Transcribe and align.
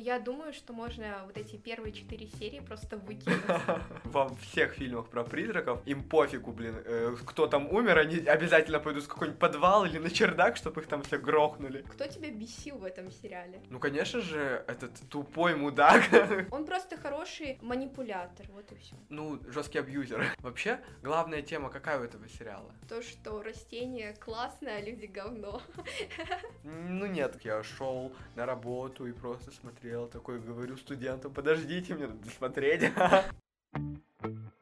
я 0.00 0.18
думаю, 0.18 0.52
что 0.52 0.72
можно 0.72 1.22
вот 1.26 1.36
эти 1.36 1.56
первые 1.56 1.92
четыре 1.92 2.26
серии 2.26 2.60
просто 2.60 2.96
выкинуть. 2.96 3.40
Во 4.04 4.28
всех 4.36 4.72
фильмах 4.72 5.08
про 5.08 5.24
призраков 5.24 5.80
им 5.86 6.02
пофигу, 6.02 6.52
блин, 6.52 6.74
э, 6.84 7.16
кто 7.26 7.46
там 7.46 7.70
умер, 7.70 7.98
они 7.98 8.18
обязательно 8.18 8.80
пойдут 8.80 9.04
в 9.04 9.08
какой-нибудь 9.08 9.38
подвал 9.38 9.84
или 9.84 9.98
на 9.98 10.10
чердак, 10.10 10.56
чтобы 10.56 10.80
их 10.80 10.86
там 10.86 11.02
все 11.02 11.18
грохнули. 11.18 11.82
Кто 11.82 12.06
тебя 12.06 12.30
бесил 12.30 12.78
в 12.78 12.84
этом 12.84 13.10
сериале? 13.10 13.60
Ну, 13.68 13.78
конечно 13.78 14.20
же, 14.20 14.64
этот 14.66 14.92
тупой 15.10 15.54
мудак. 15.54 16.02
Он 16.50 16.64
просто 16.64 16.96
хороший 16.96 17.58
манипулятор, 17.60 18.46
вот 18.54 18.72
и 18.72 18.76
все. 18.76 18.96
Ну, 19.10 19.38
жесткий 19.48 19.78
абьюзер. 19.78 20.24
Вообще, 20.38 20.80
главная 21.02 21.42
тема 21.42 21.68
какая 21.68 22.00
у 22.00 22.02
этого 22.02 22.26
сериала? 22.28 22.72
То, 22.88 23.02
что 23.02 23.42
растения 23.42 24.14
классные, 24.14 24.76
а 24.76 24.80
люди 24.80 25.06
говно. 25.06 25.60
Ну 26.64 27.06
нет, 27.06 27.38
я 27.44 27.62
шел 27.62 28.12
на 28.34 28.46
работу 28.46 29.06
и 29.06 29.12
просто 29.12 29.50
смотрел, 29.50 29.89
такой 30.08 30.40
говорю 30.40 30.76
студентам, 30.76 31.32
подождите, 31.32 31.94
мне 31.94 32.06
надо 32.06 32.28
смотреть. 32.30 32.90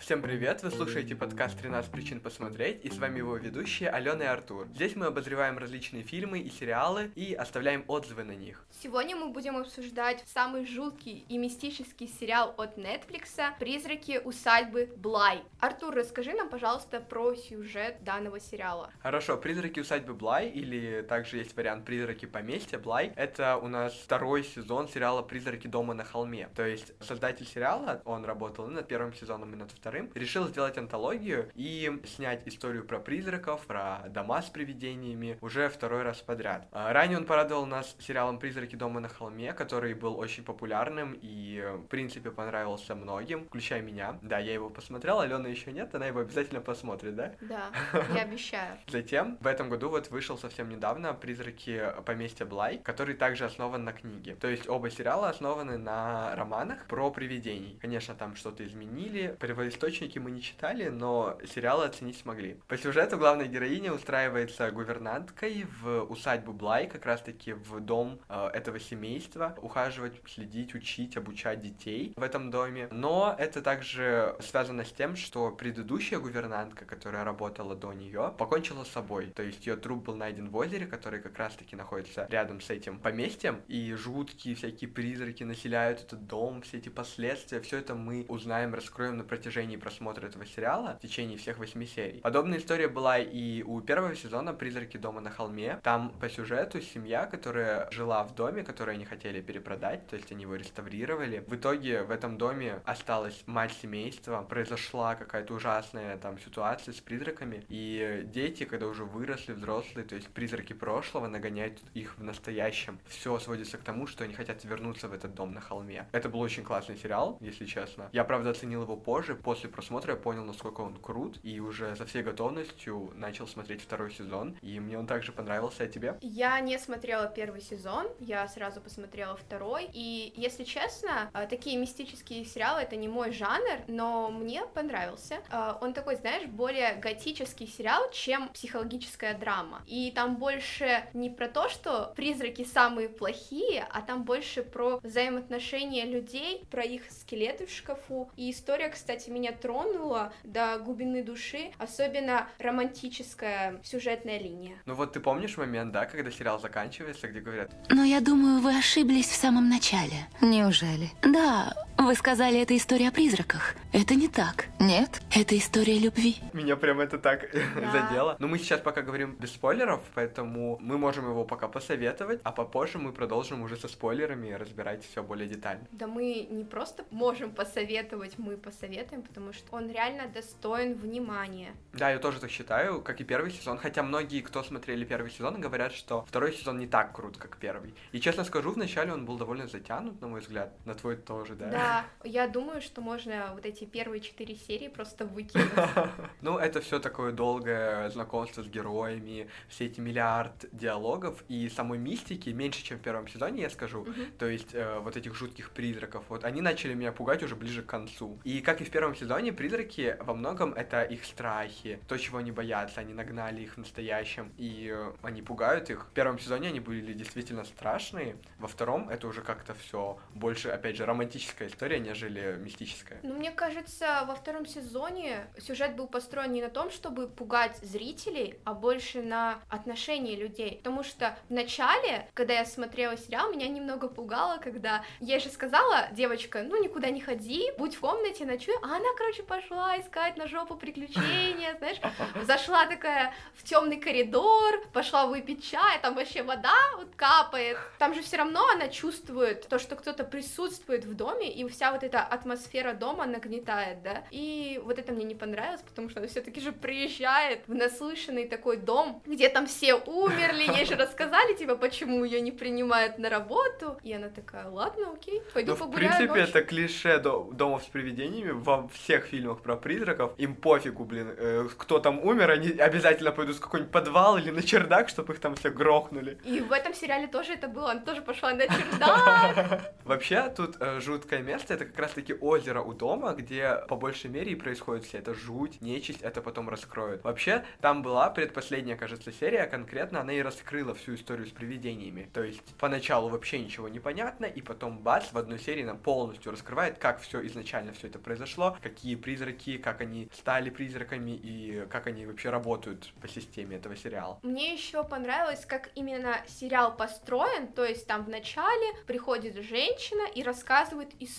Всем 0.00 0.22
привет! 0.22 0.62
Вы 0.62 0.70
слушаете 0.70 1.16
подкаст 1.16 1.60
«13 1.60 1.90
причин 1.90 2.20
посмотреть» 2.20 2.84
и 2.84 2.88
с 2.88 2.98
вами 2.98 3.18
его 3.18 3.36
ведущие 3.36 3.90
Алена 3.90 4.24
и 4.24 4.26
Артур. 4.28 4.68
Здесь 4.68 4.94
мы 4.94 5.06
обозреваем 5.06 5.58
различные 5.58 6.04
фильмы 6.04 6.38
и 6.38 6.48
сериалы 6.50 7.10
и 7.16 7.34
оставляем 7.34 7.84
отзывы 7.88 8.22
на 8.22 8.32
них. 8.32 8.64
Сегодня 8.80 9.16
мы 9.16 9.30
будем 9.30 9.56
обсуждать 9.56 10.22
самый 10.26 10.66
жуткий 10.66 11.24
и 11.28 11.36
мистический 11.36 12.06
сериал 12.06 12.54
от 12.56 12.78
Netflix 12.78 13.58
«Призраки 13.58 14.20
усадьбы 14.24 14.88
Блай». 14.96 15.42
Артур, 15.58 15.96
расскажи 15.96 16.32
нам, 16.32 16.48
пожалуйста, 16.48 17.00
про 17.00 17.34
сюжет 17.34 18.04
данного 18.04 18.38
сериала. 18.38 18.90
Хорошо, 19.00 19.36
«Призраки 19.36 19.80
усадьбы 19.80 20.14
Блай» 20.14 20.48
или 20.48 21.02
также 21.02 21.38
есть 21.38 21.56
вариант 21.56 21.84
«Призраки 21.84 22.26
поместья 22.26 22.78
Блай»— 22.78 23.12
это 23.16 23.56
у 23.56 23.66
нас 23.66 23.94
второй 23.94 24.44
сезон 24.44 24.88
сериала 24.88 25.22
«Призраки 25.22 25.66
дома 25.66 25.92
на 25.92 26.04
холме». 26.04 26.48
То 26.54 26.64
есть 26.64 26.92
создатель 27.00 27.46
сериала, 27.46 28.00
он 28.04 28.24
работал 28.24 28.68
и 28.68 28.72
над 28.72 28.86
первым 28.86 29.12
сезоном, 29.12 29.52
и 29.54 29.56
над 29.56 29.72
вторым, 29.72 29.87
решил 30.14 30.46
сделать 30.48 30.78
антологию 30.78 31.50
и 31.54 32.00
снять 32.06 32.46
историю 32.46 32.84
про 32.84 32.98
призраков, 32.98 33.66
про 33.66 34.04
дома 34.08 34.42
с 34.42 34.46
привидениями 34.50 35.38
уже 35.40 35.68
второй 35.68 36.02
раз 36.02 36.18
подряд. 36.18 36.68
А, 36.72 36.92
ранее 36.92 37.18
он 37.18 37.24
порадовал 37.24 37.66
нас 37.66 37.96
сериалом 37.98 38.38
«Призраки 38.38 38.76
дома 38.76 39.00
на 39.00 39.08
холме», 39.08 39.52
который 39.52 39.94
был 39.94 40.18
очень 40.18 40.44
популярным 40.44 41.18
и, 41.20 41.64
в 41.76 41.86
принципе, 41.86 42.30
понравился 42.30 42.94
многим, 42.94 43.46
включая 43.46 43.82
меня. 43.82 44.18
Да, 44.22 44.38
я 44.38 44.52
его 44.52 44.70
посмотрел, 44.70 45.20
Алена 45.20 45.48
еще 45.48 45.72
нет, 45.72 45.94
она 45.94 46.06
его 46.06 46.20
обязательно 46.20 46.60
посмотрит, 46.60 47.16
да? 47.16 47.34
Да, 47.40 47.70
я 48.14 48.22
обещаю. 48.22 48.78
Затем 48.88 49.38
в 49.40 49.46
этом 49.46 49.68
году 49.68 49.88
вот 49.88 50.10
вышел 50.10 50.38
совсем 50.38 50.68
недавно 50.68 51.14
«Призраки 51.14 51.82
поместья 52.04 52.44
Блай», 52.44 52.78
который 52.78 53.14
также 53.14 53.44
основан 53.44 53.84
на 53.84 53.92
книге. 53.92 54.36
То 54.36 54.48
есть 54.48 54.68
оба 54.68 54.90
сериала 54.90 55.28
основаны 55.28 55.78
на 55.78 56.34
романах 56.36 56.86
про 56.86 57.10
привидений. 57.10 57.78
Конечно, 57.80 58.14
там 58.14 58.36
что-то 58.36 58.64
изменили, 58.66 59.36
первоисточник 59.40 59.77
источники 59.78 60.18
мы 60.18 60.32
не 60.32 60.42
читали, 60.42 60.88
но 60.88 61.38
сериалы 61.46 61.84
оценить 61.84 62.18
смогли. 62.18 62.56
По 62.66 62.76
сюжету 62.76 63.16
главная 63.16 63.46
героиня 63.46 63.92
устраивается 63.92 64.70
гувернанткой 64.72 65.66
в 65.80 66.02
усадьбу 66.02 66.52
Блай, 66.52 66.88
как 66.88 67.06
раз-таки 67.06 67.52
в 67.52 67.78
дом 67.78 68.18
э, 68.28 68.48
этого 68.54 68.80
семейства, 68.80 69.56
ухаживать, 69.62 70.20
следить, 70.26 70.74
учить, 70.74 71.16
обучать 71.16 71.60
детей 71.60 72.12
в 72.16 72.22
этом 72.22 72.50
доме. 72.50 72.88
Но 72.90 73.36
это 73.38 73.62
также 73.62 74.36
связано 74.40 74.84
с 74.84 74.90
тем, 74.90 75.14
что 75.14 75.52
предыдущая 75.52 76.18
гувернантка, 76.18 76.84
которая 76.84 77.22
работала 77.22 77.76
до 77.76 77.92
нее, 77.92 78.34
покончила 78.36 78.82
с 78.82 78.88
собой. 78.88 79.26
То 79.26 79.44
есть 79.44 79.64
ее 79.64 79.76
труп 79.76 80.06
был 80.06 80.16
найден 80.16 80.48
в 80.48 80.56
озере, 80.56 80.86
который 80.86 81.20
как 81.20 81.38
раз-таки 81.38 81.76
находится 81.76 82.26
рядом 82.30 82.60
с 82.60 82.68
этим 82.70 82.98
поместьем, 82.98 83.62
и 83.68 83.92
жуткие 83.94 84.56
всякие 84.56 84.90
призраки 84.90 85.44
населяют 85.44 86.00
этот 86.00 86.26
дом, 86.26 86.62
все 86.62 86.78
эти 86.78 86.88
последствия, 86.88 87.60
все 87.60 87.78
это 87.78 87.94
мы 87.94 88.26
узнаем, 88.28 88.74
раскроем 88.74 89.18
на 89.18 89.24
протяжении 89.24 89.67
просмотра 89.76 90.26
этого 90.26 90.46
сериала 90.46 90.96
в 90.98 91.02
течение 91.02 91.36
всех 91.38 91.58
восьми 91.58 91.86
серий. 91.86 92.20
Подобная 92.20 92.58
история 92.58 92.88
была 92.88 93.18
и 93.18 93.62
у 93.62 93.80
первого 93.80 94.14
сезона 94.14 94.52
«Призраки 94.52 94.96
дома 94.96 95.20
на 95.20 95.30
холме». 95.30 95.80
Там 95.82 96.10
по 96.20 96.28
сюжету 96.28 96.80
семья, 96.80 97.26
которая 97.26 97.90
жила 97.90 98.22
в 98.24 98.34
доме, 98.34 98.62
который 98.62 98.94
они 98.94 99.04
хотели 99.04 99.40
перепродать, 99.40 100.06
то 100.06 100.16
есть 100.16 100.30
они 100.32 100.42
его 100.42 100.54
реставрировали. 100.54 101.44
В 101.46 101.56
итоге 101.56 102.02
в 102.02 102.10
этом 102.10 102.38
доме 102.38 102.80
осталась 102.84 103.42
мать 103.46 103.72
семейства, 103.82 104.42
произошла 104.42 105.14
какая-то 105.14 105.54
ужасная 105.54 106.16
там 106.18 106.38
ситуация 106.38 106.94
с 106.94 107.00
призраками, 107.00 107.64
и 107.68 108.22
дети, 108.26 108.64
когда 108.64 108.86
уже 108.86 109.04
выросли, 109.04 109.52
взрослые, 109.52 110.06
то 110.06 110.14
есть 110.14 110.28
призраки 110.28 110.72
прошлого 110.72 111.26
нагоняют 111.26 111.80
их 111.94 112.16
в 112.18 112.22
настоящем. 112.22 113.00
Все 113.06 113.38
сводится 113.38 113.78
к 113.78 113.82
тому, 113.82 114.06
что 114.06 114.24
они 114.24 114.34
хотят 114.34 114.62
вернуться 114.64 115.08
в 115.08 115.12
этот 115.12 115.34
дом 115.34 115.52
на 115.52 115.60
холме. 115.60 116.06
Это 116.12 116.28
был 116.28 116.40
очень 116.40 116.62
классный 116.62 116.96
сериал, 116.96 117.38
если 117.40 117.66
честно. 117.66 118.08
Я, 118.12 118.24
правда, 118.24 118.50
оценил 118.50 118.82
его 118.82 118.96
позже, 118.96 119.34
после 119.34 119.57
после 119.58 119.70
просмотра 119.70 120.14
я 120.14 120.20
понял, 120.20 120.44
насколько 120.44 120.82
он 120.82 120.94
крут, 120.94 121.40
и 121.42 121.58
уже 121.58 121.96
со 121.96 122.06
всей 122.06 122.22
готовностью 122.22 123.10
начал 123.16 123.48
смотреть 123.48 123.82
второй 123.82 124.12
сезон, 124.12 124.56
и 124.62 124.78
мне 124.78 124.96
он 124.96 125.08
также 125.08 125.32
понравился, 125.32 125.82
а 125.82 125.88
тебе? 125.88 126.16
Я 126.20 126.60
не 126.60 126.78
смотрела 126.78 127.26
первый 127.26 127.60
сезон, 127.60 128.06
я 128.20 128.46
сразу 128.46 128.80
посмотрела 128.80 129.34
второй, 129.36 129.90
и, 129.92 130.32
если 130.36 130.62
честно, 130.62 131.28
а, 131.32 131.46
такие 131.46 131.76
мистические 131.76 132.44
сериалы— 132.44 132.80
это 132.82 132.94
не 132.94 133.08
мой 133.08 133.32
жанр, 133.32 133.80
но 133.88 134.30
мне 134.30 134.64
понравился. 134.74 135.38
А, 135.50 135.76
он 135.80 135.92
такой, 135.92 136.14
знаешь, 136.14 136.46
более 136.46 136.94
готический 136.94 137.66
сериал, 137.66 138.08
чем 138.12 138.50
психологическая 138.50 139.36
драма, 139.36 139.82
и 139.88 140.12
там 140.12 140.36
больше 140.36 141.02
не 141.14 141.30
про 141.30 141.48
то, 141.48 141.68
что 141.68 142.12
призраки 142.14 142.62
самые 142.62 143.08
плохие, 143.08 143.88
а 143.90 144.02
там 144.02 144.22
больше 144.22 144.62
про 144.62 145.00
взаимоотношения 145.02 146.04
людей, 146.04 146.64
про 146.70 146.84
их 146.84 147.10
скелеты 147.10 147.66
в 147.66 147.72
шкафу, 147.72 148.30
и 148.36 148.52
история, 148.52 148.88
кстати, 148.88 149.30
меня 149.30 149.47
тронула 149.52 150.32
до 150.44 150.78
глубины 150.78 151.22
души, 151.22 151.72
особенно 151.78 152.48
романтическая 152.58 153.80
сюжетная 153.82 154.38
линия. 154.38 154.76
Ну 154.86 154.94
вот 154.94 155.12
ты 155.12 155.20
помнишь 155.20 155.56
момент, 155.56 155.92
да, 155.92 156.06
когда 156.06 156.30
сериал 156.30 156.60
заканчивается, 156.60 157.28
где 157.28 157.40
говорят... 157.40 157.70
Но 157.90 158.04
я 158.04 158.20
думаю, 158.20 158.60
вы 158.60 158.76
ошиблись 158.76 159.28
в 159.28 159.36
самом 159.36 159.68
начале. 159.68 160.28
Неужели? 160.40 161.10
Да, 161.22 161.72
вы 162.08 162.14
сказали, 162.14 162.60
это 162.62 162.74
история 162.74 163.08
о 163.08 163.12
призраках. 163.12 163.74
Это 163.92 164.14
не 164.14 164.28
так. 164.28 164.66
Нет? 164.80 165.20
Это 165.34 165.58
история 165.58 165.98
любви. 165.98 166.36
Меня 166.54 166.76
прям 166.76 167.00
это 167.00 167.18
так 167.18 167.50
да. 167.52 167.90
задело. 167.92 168.36
Но 168.38 168.48
мы 168.48 168.58
сейчас 168.58 168.80
пока 168.80 169.02
говорим 169.02 169.36
без 169.38 169.52
спойлеров, 169.52 170.00
поэтому 170.14 170.78
мы 170.80 170.96
можем 170.96 171.28
его 171.28 171.44
пока 171.44 171.68
посоветовать, 171.68 172.40
а 172.44 172.52
попозже 172.52 172.98
мы 172.98 173.12
продолжим 173.12 173.60
уже 173.62 173.76
со 173.76 173.88
спойлерами 173.88 174.52
разбирать 174.52 175.04
все 175.04 175.22
более 175.22 175.48
детально. 175.48 175.86
Да 175.90 176.06
мы 176.06 176.46
не 176.50 176.64
просто 176.64 177.04
можем 177.10 177.50
посоветовать, 177.50 178.38
мы 178.38 178.56
посоветуем, 178.56 179.22
потому 179.22 179.52
что 179.52 179.76
он 179.76 179.90
реально 179.90 180.28
достоин 180.28 180.94
внимания. 180.94 181.74
Да, 181.92 182.10
я 182.10 182.18
тоже 182.18 182.40
так 182.40 182.50
считаю, 182.50 183.02
как 183.02 183.20
и 183.20 183.24
первый 183.24 183.50
сезон, 183.50 183.76
хотя 183.76 184.02
многие, 184.02 184.40
кто 184.40 184.62
смотрели 184.62 185.04
первый 185.04 185.30
сезон, 185.30 185.60
говорят, 185.60 185.92
что 185.92 186.24
второй 186.26 186.54
сезон 186.54 186.78
не 186.78 186.86
так 186.86 187.12
крут, 187.14 187.36
как 187.36 187.58
первый. 187.58 187.94
И 188.12 188.20
честно 188.20 188.44
скажу, 188.44 188.70
вначале 188.70 189.12
он 189.12 189.26
был 189.26 189.36
довольно 189.36 189.66
затянут, 189.66 190.20
на 190.22 190.28
мой 190.28 190.40
взгляд, 190.40 190.72
на 190.86 190.94
твой 190.94 191.16
тоже, 191.16 191.54
да? 191.54 191.68
Да, 191.68 191.87
я 192.24 192.46
думаю, 192.46 192.80
что 192.80 193.00
можно 193.00 193.50
вот 193.54 193.66
эти 193.66 193.84
первые 193.84 194.20
четыре 194.20 194.54
серии 194.54 194.88
просто 194.88 195.24
выкинуть. 195.24 195.68
Ну, 196.40 196.56
это 196.56 196.80
все 196.80 196.98
такое 197.00 197.32
долгое 197.32 198.08
знакомство 198.10 198.62
с 198.62 198.68
героями, 198.68 199.48
все 199.68 199.86
эти 199.86 200.00
миллиард 200.00 200.66
диалогов 200.72 201.42
и 201.48 201.68
самой 201.68 201.98
мистики 201.98 202.50
меньше, 202.50 202.82
чем 202.82 202.98
в 202.98 203.02
первом 203.02 203.28
сезоне, 203.28 203.62
я 203.62 203.70
скажу. 203.70 204.06
То 204.38 204.46
есть 204.46 204.74
э, 204.74 204.98
вот 205.00 205.16
этих 205.16 205.34
жутких 205.34 205.70
призраков, 205.70 206.24
вот 206.28 206.44
они 206.44 206.60
начали 206.60 206.94
меня 206.94 207.12
пугать 207.12 207.42
уже 207.42 207.56
ближе 207.56 207.82
к 207.82 207.86
концу. 207.86 208.38
И 208.44 208.60
как 208.60 208.80
и 208.80 208.84
в 208.84 208.90
первом 208.90 209.14
сезоне 209.14 209.52
призраки 209.52 210.16
во 210.20 210.34
многом 210.34 210.72
это 210.74 211.02
их 211.02 211.24
страхи, 211.24 211.98
то, 212.08 212.16
чего 212.16 212.38
они 212.38 212.52
боятся, 212.52 213.00
они 213.00 213.14
нагнали 213.14 213.62
их 213.62 213.74
в 213.74 213.78
настоящем, 213.78 214.52
и 214.56 214.92
э, 214.94 215.12
они 215.22 215.42
пугают 215.42 215.90
их. 215.90 216.06
В 216.06 216.12
первом 216.12 216.38
сезоне 216.38 216.68
они 216.68 216.80
были 216.80 217.12
действительно 217.12 217.64
страшные, 217.64 218.36
во 218.58 218.68
втором 218.68 219.08
это 219.08 219.26
уже 219.26 219.42
как-то 219.42 219.74
все 219.74 220.18
больше, 220.34 220.68
опять 220.68 220.96
же, 220.96 221.06
романтическая 221.06 221.68
история, 221.78 222.00
нежели 222.00 222.56
мистическая. 222.58 223.20
Ну, 223.22 223.34
мне 223.34 223.52
кажется, 223.52 224.24
во 224.26 224.34
втором 224.34 224.66
сезоне 224.66 225.46
сюжет 225.58 225.94
был 225.94 226.08
построен 226.08 226.50
не 226.50 226.60
на 226.60 226.70
том, 226.70 226.90
чтобы 226.90 227.28
пугать 227.28 227.76
зрителей, 227.82 228.58
а 228.64 228.74
больше 228.74 229.22
на 229.22 229.60
отношении 229.68 230.34
людей, 230.34 230.78
потому 230.78 231.04
что 231.04 231.38
в 231.48 231.52
начале, 231.52 232.28
когда 232.34 232.54
я 232.54 232.64
смотрела 232.64 233.16
сериал, 233.16 233.52
меня 233.52 233.68
немного 233.68 234.08
пугало, 234.08 234.58
когда 234.58 235.04
я 235.20 235.38
же 235.38 235.50
сказала, 235.50 236.08
девочка, 236.10 236.64
ну 236.64 236.82
никуда 236.82 237.10
не 237.10 237.20
ходи, 237.20 237.70
будь 237.78 237.94
в 237.94 238.00
комнате, 238.00 238.44
ночуй, 238.44 238.74
а 238.82 238.96
она, 238.96 239.08
короче, 239.16 239.44
пошла 239.44 240.00
искать 240.00 240.36
на 240.36 240.48
жопу 240.48 240.74
приключения, 240.74 241.76
знаешь, 241.78 242.00
зашла 242.42 242.86
такая 242.86 243.32
в 243.54 243.62
темный 243.62 243.98
коридор, 243.98 244.84
пошла 244.92 245.26
выпить 245.26 245.64
чай, 245.64 246.00
там 246.02 246.16
вообще 246.16 246.42
вода 246.42 246.74
вот 246.96 247.14
капает. 247.14 247.78
Там 247.98 248.14
же 248.14 248.22
все 248.22 248.38
равно 248.38 248.66
она 248.68 248.88
чувствует 248.88 249.68
то, 249.68 249.78
что 249.78 249.94
кто-то 249.94 250.24
присутствует 250.24 251.04
в 251.04 251.14
доме, 251.14 251.52
и 251.52 251.67
вся 251.68 251.92
вот 251.92 252.02
эта 252.02 252.20
атмосфера 252.20 252.92
дома 252.92 253.26
нагнетает, 253.26 254.02
да, 254.02 254.24
и 254.30 254.80
вот 254.84 254.98
это 254.98 255.12
мне 255.12 255.24
не 255.24 255.34
понравилось, 255.34 255.82
потому 255.82 256.08
что 256.08 256.20
она 256.20 256.28
все-таки 256.28 256.60
же 256.60 256.72
приезжает 256.72 257.62
в 257.66 257.74
наслышанный 257.74 258.46
такой 258.48 258.76
дом, 258.76 259.22
где 259.26 259.48
там 259.48 259.66
все 259.66 259.94
умерли, 259.94 260.62
ей 260.76 260.84
же 260.86 260.94
рассказали, 260.96 261.54
типа, 261.54 261.76
почему 261.76 262.24
ее 262.24 262.40
не 262.40 262.52
принимают 262.52 263.18
на 263.18 263.30
работу, 263.30 263.98
и 264.02 264.12
она 264.12 264.28
такая, 264.28 264.68
ладно, 264.68 265.12
окей, 265.12 265.42
пойду 265.54 265.70
Ну, 265.72 265.76
в 265.76 265.78
погуляю 265.80 266.08
принципе, 266.16 266.28
ночью». 266.40 266.44
это 266.44 266.62
клише 266.62 267.18
до- 267.18 267.50
домов 267.52 267.82
с 267.82 267.86
привидениями 267.86 268.50
во 268.52 268.88
всех 268.88 269.26
фильмах 269.26 269.60
про 269.62 269.76
призраков. 269.76 270.32
Им 270.38 270.54
пофигу, 270.54 271.04
блин, 271.04 271.34
э, 271.36 271.68
кто 271.76 271.98
там 271.98 272.18
умер, 272.20 272.50
они 272.50 272.70
обязательно 272.70 273.32
пойдут 273.32 273.56
в 273.56 273.60
какой-нибудь 273.60 273.92
подвал 273.92 274.36
или 274.38 274.50
на 274.50 274.62
чердак, 274.62 275.08
чтобы 275.08 275.32
их 275.34 275.40
там 275.40 275.54
все 275.54 275.70
грохнули. 275.70 276.38
И 276.44 276.60
в 276.60 276.72
этом 276.72 276.94
сериале 276.94 277.26
тоже 277.26 277.52
это 277.54 277.68
было, 277.68 277.90
она 277.92 278.00
тоже 278.00 278.22
пошла 278.22 278.52
на 278.52 278.62
чердак. 278.68 279.92
Вообще, 280.04 280.48
тут 280.56 280.76
э, 280.80 281.00
жуткое 281.00 281.40
место, 281.40 281.57
это 281.70 281.84
как 281.84 281.98
раз-таки 281.98 282.34
озеро 282.34 282.82
у 282.82 282.92
дома, 282.92 283.34
где 283.34 283.82
по 283.88 283.96
большей 283.96 284.30
мере 284.30 284.52
и 284.52 284.54
происходит 284.54 285.04
вся 285.04 285.18
эта 285.18 285.34
жуть, 285.34 285.80
нечисть, 285.80 286.22
это 286.22 286.42
потом 286.42 286.68
раскроют. 286.68 287.24
Вообще, 287.24 287.64
там 287.80 288.02
была 288.02 288.30
предпоследняя, 288.30 288.96
кажется, 288.96 289.32
серия, 289.32 289.66
конкретно 289.66 290.20
она 290.20 290.32
и 290.32 290.42
раскрыла 290.42 290.94
всю 290.94 291.14
историю 291.14 291.46
с 291.46 291.50
привидениями. 291.50 292.28
То 292.32 292.42
есть, 292.42 292.62
поначалу 292.78 293.28
вообще 293.28 293.58
ничего 293.58 293.88
не 293.88 294.00
понятно, 294.00 294.46
и 294.46 294.60
потом 294.60 294.98
бац, 294.98 295.32
в 295.32 295.38
одной 295.38 295.58
серии 295.58 295.82
нам 295.82 295.98
полностью 295.98 296.52
раскрывает, 296.52 296.98
как 296.98 297.20
все 297.20 297.44
изначально 297.46 297.92
все 297.92 298.08
это 298.08 298.18
произошло, 298.18 298.76
какие 298.82 299.14
призраки, 299.16 299.78
как 299.78 300.00
они 300.00 300.28
стали 300.32 300.70
призраками 300.70 301.32
и 301.32 301.86
как 301.90 302.06
они 302.06 302.26
вообще 302.26 302.50
работают 302.50 303.12
по 303.20 303.28
системе 303.28 303.76
этого 303.76 303.96
сериала. 303.96 304.38
Мне 304.42 304.72
еще 304.72 305.04
понравилось, 305.04 305.64
как 305.66 305.90
именно 305.94 306.36
сериал 306.46 306.96
построен, 306.96 307.68
то 307.68 307.84
есть 307.84 308.06
там 308.06 308.24
в 308.24 308.28
начале 308.28 308.94
приходит 309.06 309.56
женщина 309.56 310.28
и 310.34 310.42
рассказывает 310.42 311.10
историю, 311.20 311.37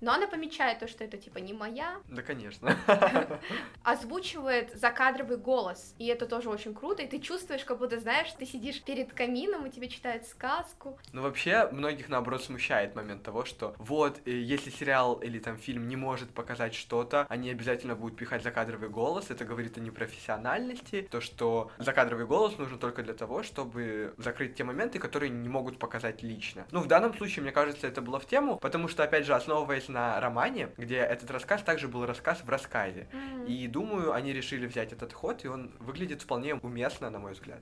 но 0.00 0.12
она 0.12 0.26
помечает 0.26 0.78
то, 0.78 0.88
что 0.88 1.04
это 1.04 1.16
типа 1.16 1.38
не 1.38 1.52
моя, 1.52 1.96
Да, 2.08 2.22
конечно. 2.22 2.76
озвучивает 3.82 4.74
закадровый 4.74 5.36
голос, 5.36 5.94
и 5.98 6.06
это 6.06 6.26
тоже 6.26 6.50
очень 6.50 6.74
круто, 6.74 7.02
и 7.02 7.06
ты 7.06 7.18
чувствуешь, 7.20 7.64
как 7.64 7.78
будто, 7.78 7.98
знаешь, 7.98 8.28
ты 8.38 8.46
сидишь 8.46 8.82
перед 8.82 9.12
камином, 9.12 9.66
и 9.66 9.70
тебе 9.70 9.88
читают 9.88 10.26
сказку. 10.26 10.98
Ну, 11.12 11.22
вообще, 11.22 11.68
многих, 11.72 12.08
наоборот, 12.08 12.42
смущает 12.42 12.94
момент 12.94 13.22
того, 13.22 13.44
что 13.44 13.74
вот, 13.78 14.20
э, 14.24 14.30
если 14.30 14.70
сериал 14.70 15.14
или 15.16 15.38
там 15.38 15.56
фильм 15.56 15.88
не 15.88 15.96
может 15.96 16.30
показать 16.30 16.74
что-то, 16.74 17.26
они 17.28 17.50
обязательно 17.50 17.94
будут 17.94 18.16
пихать 18.16 18.42
закадровый 18.42 18.88
голос, 18.88 19.30
это 19.30 19.44
говорит 19.44 19.76
о 19.78 19.80
непрофессиональности, 19.80 21.08
то, 21.10 21.20
что 21.20 21.70
закадровый 21.78 22.26
голос 22.26 22.58
нужен 22.58 22.78
только 22.78 23.02
для 23.02 23.14
того, 23.14 23.42
чтобы 23.42 24.14
закрыть 24.18 24.54
те 24.54 24.64
моменты, 24.64 24.98
которые 24.98 25.30
не 25.30 25.48
могут 25.48 25.78
показать 25.78 26.22
лично. 26.22 26.66
Ну, 26.70 26.80
в 26.80 26.86
данном 26.86 27.14
случае, 27.14 27.42
мне 27.42 27.52
кажется, 27.52 27.86
это 27.86 28.02
было 28.02 28.18
в 28.18 28.26
тему, 28.26 28.58
потому 28.58 28.88
что, 28.88 29.04
опять 29.04 29.26
же, 29.26 29.27
основываясь 29.34 29.88
на 29.88 30.20
романе, 30.20 30.70
где 30.76 30.96
этот 30.96 31.30
рассказ 31.30 31.62
также 31.62 31.88
был 31.88 32.06
рассказ 32.06 32.42
в 32.42 32.48
рассказе, 32.48 33.06
Мгм. 33.12 33.46
и 33.46 33.66
думаю, 33.66 34.12
они 34.12 34.32
решили 34.32 34.66
взять 34.66 34.92
этот 34.92 35.12
ход, 35.12 35.44
и 35.44 35.48
он 35.48 35.74
выглядит 35.80 36.22
вполне 36.22 36.54
уместно, 36.54 37.10
на 37.10 37.18
мой 37.18 37.32
взгляд. 37.32 37.60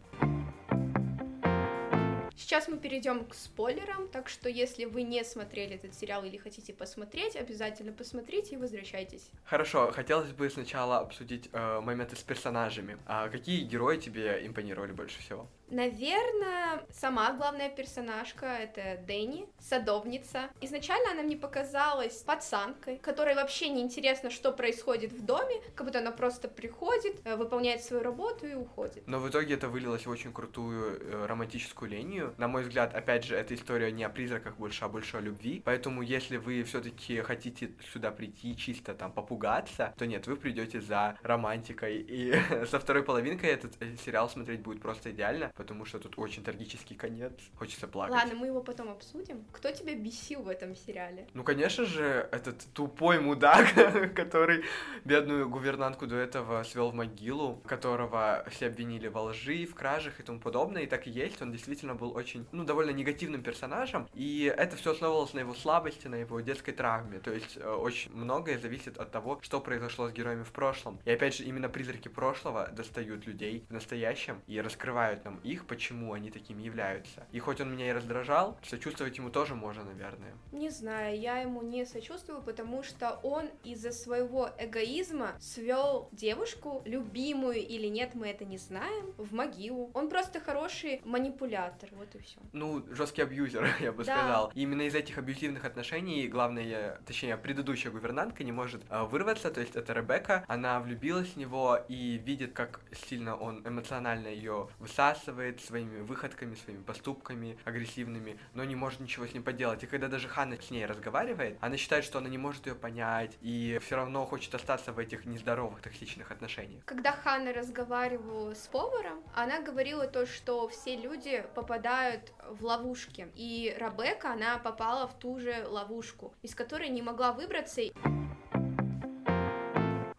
Сейчас 2.38 2.68
мы 2.68 2.76
перейдем 2.76 3.24
к 3.24 3.34
спойлерам, 3.34 4.08
так 4.08 4.28
что 4.28 4.48
если 4.48 4.84
вы 4.84 5.02
не 5.02 5.24
смотрели 5.24 5.74
этот 5.76 5.94
сериал 5.94 6.22
или 6.22 6.36
хотите 6.36 6.72
посмотреть, 6.74 7.34
обязательно 7.34 7.92
посмотрите 7.92 8.54
и 8.54 8.58
возвращайтесь. 8.58 9.30
Хорошо, 9.44 9.90
хотелось 9.90 10.32
бы 10.32 10.48
сначала 10.50 10.98
обсудить 10.98 11.48
э, 11.52 11.80
моменты 11.80 12.14
с 12.14 12.22
персонажами. 12.22 12.98
А 13.06 13.28
какие 13.30 13.62
герои 13.64 13.96
тебе 13.96 14.46
импонировали 14.46 14.92
больше 14.92 15.19
всего? 15.20 15.48
Наверное, 15.68 16.84
сама 16.92 17.32
главная 17.32 17.68
персонажка 17.68 18.46
это 18.46 19.02
Дэнни, 19.06 19.48
садовница. 19.58 20.48
Изначально 20.60 21.12
она 21.12 21.22
мне 21.22 21.36
показалась 21.36 22.22
пацанкой, 22.22 22.98
которой 22.98 23.34
вообще 23.34 23.68
не 23.68 23.82
интересно, 23.82 24.30
что 24.30 24.52
происходит 24.52 25.12
в 25.12 25.24
доме, 25.24 25.60
как 25.74 25.86
будто 25.86 25.98
она 25.98 26.12
просто 26.12 26.48
приходит, 26.48 27.20
э, 27.24 27.36
выполняет 27.36 27.82
свою 27.82 28.02
работу 28.02 28.46
и 28.46 28.54
уходит. 28.54 29.02
Но 29.06 29.18
в 29.18 29.28
итоге 29.28 29.54
это 29.54 29.68
вылилось 29.68 30.06
в 30.06 30.10
очень 30.10 30.32
крутую 30.32 31.00
э, 31.00 31.26
романтическую 31.26 31.90
линию. 31.90 32.34
На 32.38 32.46
мой 32.46 32.62
взгляд, 32.62 32.94
опять 32.94 33.24
же, 33.24 33.34
эта 33.34 33.54
история 33.54 33.90
не 33.90 34.04
о 34.04 34.08
призраках 34.08 34.56
больше, 34.56 34.84
а 34.84 34.88
больше 34.88 35.16
о 35.16 35.20
любви. 35.20 35.62
Поэтому, 35.64 36.02
если 36.02 36.36
вы 36.36 36.62
все-таки 36.62 37.20
хотите 37.22 37.72
сюда 37.92 38.12
прийти 38.12 38.56
чисто 38.56 38.94
там 38.94 39.10
попугаться, 39.10 39.92
то 39.98 40.06
нет, 40.06 40.26
вы 40.26 40.36
придете 40.36 40.80
за 40.80 41.19
романтикой. 41.22 41.98
И 41.98 42.34
со 42.70 42.78
второй 42.78 43.02
половинкой 43.02 43.50
этот 43.50 43.72
э, 43.80 43.96
сериал 44.04 44.28
смотреть 44.28 44.60
будет 44.60 44.80
просто 44.80 45.10
идеально, 45.10 45.50
потому 45.56 45.85
что 45.85 45.99
тут 45.99 46.19
очень 46.19 46.44
трагический 46.44 46.97
конец. 46.97 47.32
Хочется 47.56 47.88
плакать. 47.88 48.14
Ладно, 48.14 48.35
мы 48.35 48.47
его 48.47 48.62
потом 48.62 48.91
обсудим. 48.91 49.44
Кто 49.53 49.70
тебя 49.70 49.94
бесил 49.94 50.43
в 50.43 50.49
этом 50.49 50.75
сериале? 50.75 51.26
Ну, 51.35 51.44
конечно 51.44 51.85
же, 51.85 52.29
этот 52.32 52.67
тупой 52.75 53.20
мудак, 53.20 53.67
который 54.14 54.64
бедную 55.05 55.49
гувернантку 55.49 56.06
до 56.06 56.17
этого 56.17 56.62
свел 56.62 56.91
в 56.91 56.94
могилу, 56.94 57.61
которого 57.67 58.44
все 58.50 58.67
обвинили 58.67 59.08
во 59.08 59.23
лжи, 59.23 59.67
в 59.67 59.75
кражах 59.75 60.20
и 60.20 60.23
тому 60.23 60.41
подобное, 60.41 60.82
и 60.82 60.87
так 60.87 61.06
и 61.06 61.11
есть, 61.11 61.41
он 61.43 61.53
действительно 61.53 61.94
был 61.94 62.14
очень, 62.14 62.47
ну, 62.53 62.64
довольно 62.64 62.91
негативным 62.91 63.43
персонажем, 63.43 64.08
и 64.14 64.53
это 64.56 64.76
все 64.76 64.93
основывалось 64.93 65.35
на 65.35 65.41
его 65.41 65.55
слабости, 65.55 66.06
на 66.08 66.17
его 66.17 66.41
детской 66.41 66.73
травме, 66.73 67.19
то 67.19 67.32
есть 67.32 67.56
э, 67.56 67.69
очень 67.69 68.12
многое 68.12 68.58
зависит 68.58 68.99
от 68.99 69.11
того, 69.11 69.38
что 69.43 69.61
произошло 69.61 70.08
с 70.08 70.12
героями 70.12 70.43
в 70.43 70.53
прошлом. 70.53 70.99
И 71.05 71.11
опять 71.11 71.37
же, 71.37 71.44
именно 71.44 71.69
призраки 71.69 72.08
прошлого 72.08 72.69
достают 72.69 73.26
людей 73.26 73.64
в 73.69 73.73
настоящем 73.73 74.43
и 74.47 74.61
раскрывают 74.61 75.25
нам 75.25 75.41
их, 75.46 75.66
почему 75.66 76.12
они 76.12 76.31
такими 76.31 76.62
являются. 76.62 77.26
И 77.32 77.38
хоть 77.38 77.60
он 77.60 77.72
меня 77.72 77.88
и 77.88 77.93
раздражал, 77.93 78.58
сочувствовать 78.62 79.16
ему 79.19 79.31
тоже 79.31 79.54
можно, 79.54 79.84
наверное. 79.84 80.34
Не 80.52 80.70
знаю, 80.70 81.19
я 81.19 81.38
ему 81.38 81.62
не 81.62 81.84
сочувствую, 81.87 82.43
потому 82.43 82.82
что 82.82 83.20
он 83.22 83.48
из-за 83.64 83.93
своего 83.93 84.50
эгоизма 84.58 85.32
свел 85.40 86.08
девушку, 86.12 86.82
любимую 86.84 87.58
или 87.58 87.87
нет, 87.87 88.14
мы 88.14 88.28
это 88.28 88.44
не 88.44 88.58
знаем, 88.58 89.12
в 89.16 89.32
могилу. 89.32 89.90
Он 89.94 90.08
просто 90.08 90.40
хороший 90.40 91.00
манипулятор, 91.04 91.88
вот 91.93 92.14
и 92.14 92.19
все. 92.19 92.40
Ну, 92.52 92.84
жесткий 92.93 93.22
абьюзер, 93.22 93.66
я 93.81 93.93
бы 93.93 94.04
Да. 94.04 94.16
сказал. 94.19 94.52
И 94.54 94.62
именно 94.62 94.82
из 94.82 94.94
этих 94.94 95.19
абьюзивных 95.19 95.64
отношений, 95.64 96.26
главное, 96.28 97.00
точнее, 97.06 97.37
предыдущая 97.37 97.90
гувернантка 97.93 98.43
не 98.44 98.52
может 98.52 98.82
а, 98.88 99.04
вырваться, 99.04 99.50
то 99.50 99.60
есть 99.60 99.76
это 99.76 99.93
Ребекка, 99.93 100.44
она 100.48 100.81
влюбилась 100.81 101.28
в 101.28 101.37
него 101.37 101.78
и 101.88 102.16
видит, 102.19 102.52
как 102.52 102.81
сильно 103.08 103.37
он 103.37 103.66
эмоционально 103.66 104.28
ее 104.28 104.69
высасывает 104.78 105.35
своими 105.60 106.00
выходками, 106.02 106.54
своими 106.54 106.82
поступками 106.82 107.58
агрессивными, 107.64 108.38
но 108.54 108.64
не 108.64 108.76
может 108.76 109.00
ничего 109.00 109.26
с 109.26 109.34
ним 109.34 109.42
поделать. 109.42 109.82
И 109.82 109.86
когда 109.86 110.08
даже 110.08 110.28
Ханна 110.28 110.60
с 110.60 110.70
ней 110.70 110.86
разговаривает, 110.86 111.58
она 111.60 111.76
считает, 111.76 112.04
что 112.04 112.18
она 112.18 112.28
не 112.28 112.38
может 112.38 112.66
ее 112.66 112.74
понять, 112.74 113.36
и 113.40 113.78
все 113.82 113.96
равно 113.96 114.24
хочет 114.26 114.54
остаться 114.54 114.92
в 114.92 114.98
этих 114.98 115.24
нездоровых 115.26 115.80
токсичных 115.80 116.30
отношениях. 116.30 116.84
Когда 116.84 117.12
Ханна 117.12 117.52
разговаривала 117.52 118.54
с 118.54 118.66
поваром, 118.68 119.22
она 119.34 119.60
говорила 119.60 120.06
то, 120.06 120.26
что 120.26 120.68
все 120.68 120.96
люди 120.96 121.44
попадают 121.54 122.32
в 122.48 122.64
ловушки. 122.64 123.28
И 123.34 123.74
Ребекка, 123.78 124.32
она 124.32 124.58
попала 124.58 125.06
в 125.06 125.18
ту 125.18 125.38
же 125.38 125.66
ловушку, 125.66 126.34
из 126.42 126.55
которой 126.55 126.88
не 126.88 127.02
могла 127.02 127.32
выбраться. 127.32 127.82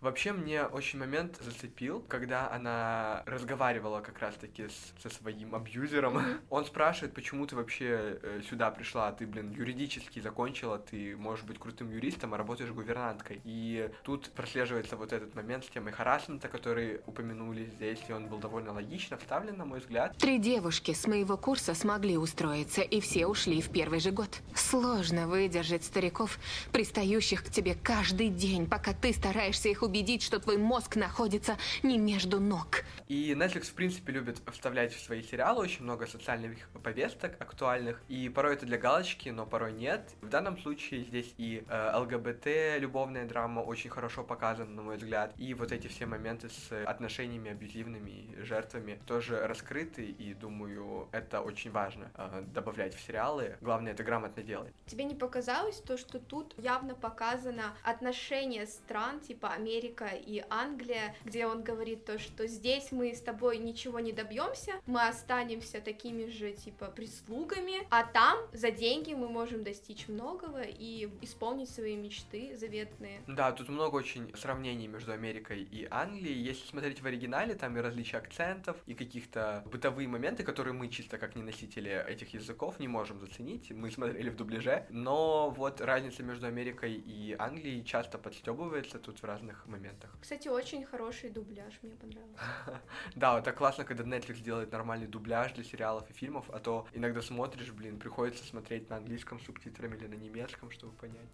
Вообще 0.07 0.31
мне 0.31 0.63
очень 0.63 0.99
момент 0.99 1.37
зацепил, 1.41 1.99
когда 2.07 2.49
она 2.49 3.23
разговаривала 3.25 3.99
как 3.99 4.19
раз-таки 4.19 4.69
с- 4.69 4.93
со 5.03 5.09
своим 5.13 5.53
абьюзером. 5.53 6.21
Он 6.49 6.63
спрашивает, 6.63 7.13
почему 7.13 7.45
ты 7.45 7.57
вообще 7.57 8.17
э, 8.23 8.41
сюда 8.49 8.71
пришла, 8.71 9.11
ты, 9.11 9.27
блин, 9.27 9.51
юридически 9.51 10.21
закончила, 10.21 10.77
ты 10.79 11.17
можешь 11.17 11.43
быть 11.43 11.59
крутым 11.59 11.91
юристом, 11.91 12.33
а 12.33 12.37
работаешь 12.37 12.71
гувернанткой. 12.71 13.41
И 13.43 13.89
тут 14.03 14.29
прослеживается 14.29 14.95
вот 14.95 15.11
этот 15.11 15.35
момент 15.35 15.65
с 15.65 15.67
темой 15.67 15.91
харасмента, 15.91 16.47
который 16.47 17.01
упомянули 17.05 17.65
здесь, 17.65 17.99
и 18.07 18.13
он 18.13 18.27
был 18.27 18.37
довольно 18.37 18.71
логично 18.71 19.17
вставлен, 19.17 19.57
на 19.57 19.65
мой 19.65 19.79
взгляд. 19.81 20.15
Три 20.17 20.39
девушки 20.39 20.93
с 20.93 21.05
моего 21.05 21.35
курса 21.35 21.73
смогли 21.73 22.17
устроиться, 22.17 22.79
и 22.79 23.01
все 23.01 23.27
ушли 23.27 23.61
в 23.61 23.69
первый 23.73 23.99
же 23.99 24.11
год. 24.11 24.29
Сложно 24.55 25.27
выдержать 25.27 25.83
стариков, 25.83 26.39
пристающих 26.71 27.43
к 27.43 27.49
тебе 27.49 27.75
каждый 27.75 28.29
день, 28.29 28.67
пока 28.67 28.93
ты 28.93 29.11
стараешься 29.11 29.67
их 29.67 29.83
убедить, 29.98 30.22
что 30.22 30.39
твой 30.39 30.58
мозг 30.58 30.96
находится 30.96 31.58
не 31.82 31.98
между 31.98 32.39
ног. 32.39 32.84
И 33.08 33.32
Netflix, 33.32 33.63
в 33.63 33.74
принципе, 33.74 34.13
любит 34.13 34.39
вставлять 34.51 34.94
в 34.94 35.00
свои 35.00 35.24
сериалы 35.24 35.63
очень 35.63 35.84
много 35.84 36.06
социальных 36.06 36.70
повесток 36.84 37.42
актуальных, 37.42 38.00
и 38.10 38.30
порой 38.30 38.54
это 38.54 38.68
для 38.68 38.77
галочки, 38.77 39.30
но 39.30 39.48
порой 39.48 39.74
нет. 39.74 40.12
В 40.22 40.30
данном 40.30 40.60
случае 40.60 41.04
здесь 41.04 41.34
и 41.38 41.63
э, 41.68 41.98
ЛГБТ, 41.98 42.80
любовная 42.80 43.25
драма 43.25 43.62
очень 43.62 43.89
хорошо 43.89 44.24
показана, 44.24 44.70
на 44.70 44.82
мой 44.84 44.98
взгляд, 44.98 45.34
и 45.38 45.56
вот 45.56 45.72
эти 45.72 45.88
все 45.88 46.06
моменты 46.06 46.50
с 46.50 46.86
отношениями 46.86 47.50
абьюзивными 47.50 48.12
и 48.12 48.42
жертвами 48.44 49.00
тоже 49.08 49.48
раскрыты, 49.48 50.04
и 50.04 50.36
думаю, 50.36 51.08
это 51.12 51.42
очень 51.42 51.72
важно 51.72 52.12
э, 52.13 52.44
добавлять 52.54 52.94
в 52.94 53.01
сериалы. 53.01 53.56
Главное 53.62 53.94
это 53.94 54.04
грамотно 54.04 54.44
делать. 54.44 54.74
Тебе 54.86 55.06
не 55.06 55.16
показалось 55.16 55.77
то, 55.77 55.98
что 55.98 56.20
тут 56.20 56.54
явно 56.58 56.94
показано 56.94 57.74
отношение 57.84 58.68
стран, 58.68 59.22
типа 59.22 59.50
Америка 59.50 59.87
Америка 59.88 60.10
и 60.13 60.44
Англия, 60.50 61.15
где 61.24 61.46
он 61.46 61.63
говорит 61.63 62.06
то, 62.06 62.20
что 62.20 62.48
здесь 62.48 62.91
мы 62.91 63.13
с 63.13 63.22
тобой 63.22 63.58
ничего 63.58 64.00
не 64.00 64.12
добьемся, 64.12 64.74
мы 64.86 65.08
останемся 65.08 65.79
такими 65.79 66.27
же, 66.27 66.51
типа, 66.51 66.88
прислугами, 66.88 67.88
а 67.89 68.03
там 68.03 68.38
за 68.53 68.72
деньги 68.72 69.13
мы 69.13 69.29
можем 69.29 69.63
достичь 69.63 70.08
многого 70.08 70.62
и 70.62 71.10
исполнить 71.22 71.70
свои 71.70 71.96
мечты 71.96 72.56
заветные. 72.56 73.22
Да, 73.27 73.51
тут 73.51 73.70
много 73.70 73.96
очень 73.96 74.36
сравнений 74.36 74.88
между 74.88 75.13
Америкой 75.13 75.63
и 75.63 75.88
Англией. 75.89 76.41
Если 76.41 76.67
смотреть 76.67 77.01
в 77.01 77.06
оригинале, 77.06 77.56
там 77.56 77.77
и 77.77 77.82
различия 77.82 78.17
акцентов, 78.17 78.77
и 78.86 78.94
каких-то 78.94 79.63
бытовые 79.72 80.08
моменты, 80.08 80.44
которые 80.44 80.74
мы 80.74 80.89
чисто 80.89 81.17
как 81.17 81.36
не 81.36 81.44
носители 81.44 82.06
этих 82.08 82.34
языков 82.34 82.79
не 82.79 82.88
можем 82.88 83.20
заценить. 83.20 83.72
Мы 83.72 83.91
смотрели 83.91 84.29
в 84.29 84.36
дубляже, 84.36 84.86
но 84.89 85.50
вот 85.50 85.82
разница 85.82 86.24
между 86.24 86.48
Америкой 86.48 86.94
и 86.94 87.36
Англией 87.39 87.86
часто 87.86 88.17
подстебывается 88.17 89.00
тут 89.00 89.20
в 89.20 89.24
разных 89.24 89.65
моментах. 89.65 89.76
Кстати, 90.22 90.48
очень 90.48 90.86
хороший 90.86 91.29
дубляж, 91.29 91.79
мне 91.81 91.96
понравился. 91.96 92.41
Да, 93.15 93.36
вот 93.36 93.43
так 93.43 93.57
классно, 93.57 93.84
когда 93.84 94.03
Netflix 94.03 94.41
делает 94.41 94.72
нормальный 94.72 95.07
дубляж 95.07 95.53
для 95.53 95.63
сериалов 95.63 96.10
и 96.10 96.13
фильмов, 96.13 96.46
а 96.50 96.60
то 96.60 96.88
иногда 96.93 97.22
смотришь, 97.22 97.72
блин, 97.72 98.00
приходится 98.00 98.43
смотреть 98.46 98.89
на 98.89 98.98
английском 98.98 99.39
субтитрами 99.39 99.96
или 99.96 100.07
на 100.07 100.15
немецком, 100.15 100.72
чтобы 100.72 100.93
понять. 100.93 101.29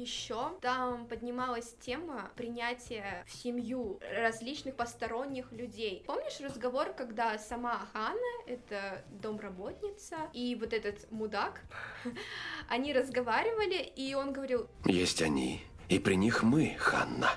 Еще 0.00 0.52
там 0.62 1.06
поднималась 1.06 1.74
тема 1.78 2.30
принятия 2.34 3.22
в 3.26 3.32
семью 3.32 4.00
различных 4.16 4.74
посторонних 4.74 5.52
людей. 5.52 6.02
Помнишь 6.06 6.40
разговор, 6.40 6.94
когда 6.94 7.36
сама 7.36 7.86
Ханна, 7.92 8.44
это 8.46 9.04
домработница, 9.10 10.16
и 10.32 10.54
вот 10.54 10.72
этот 10.72 11.10
мудак, 11.10 11.60
они 12.70 12.94
разговаривали, 12.94 13.92
и 13.94 14.14
он 14.14 14.32
говорил... 14.32 14.70
Есть 14.86 15.20
они, 15.20 15.60
и 15.90 15.98
при 15.98 16.14
них 16.14 16.42
мы, 16.42 16.76
Ханна. 16.78 17.32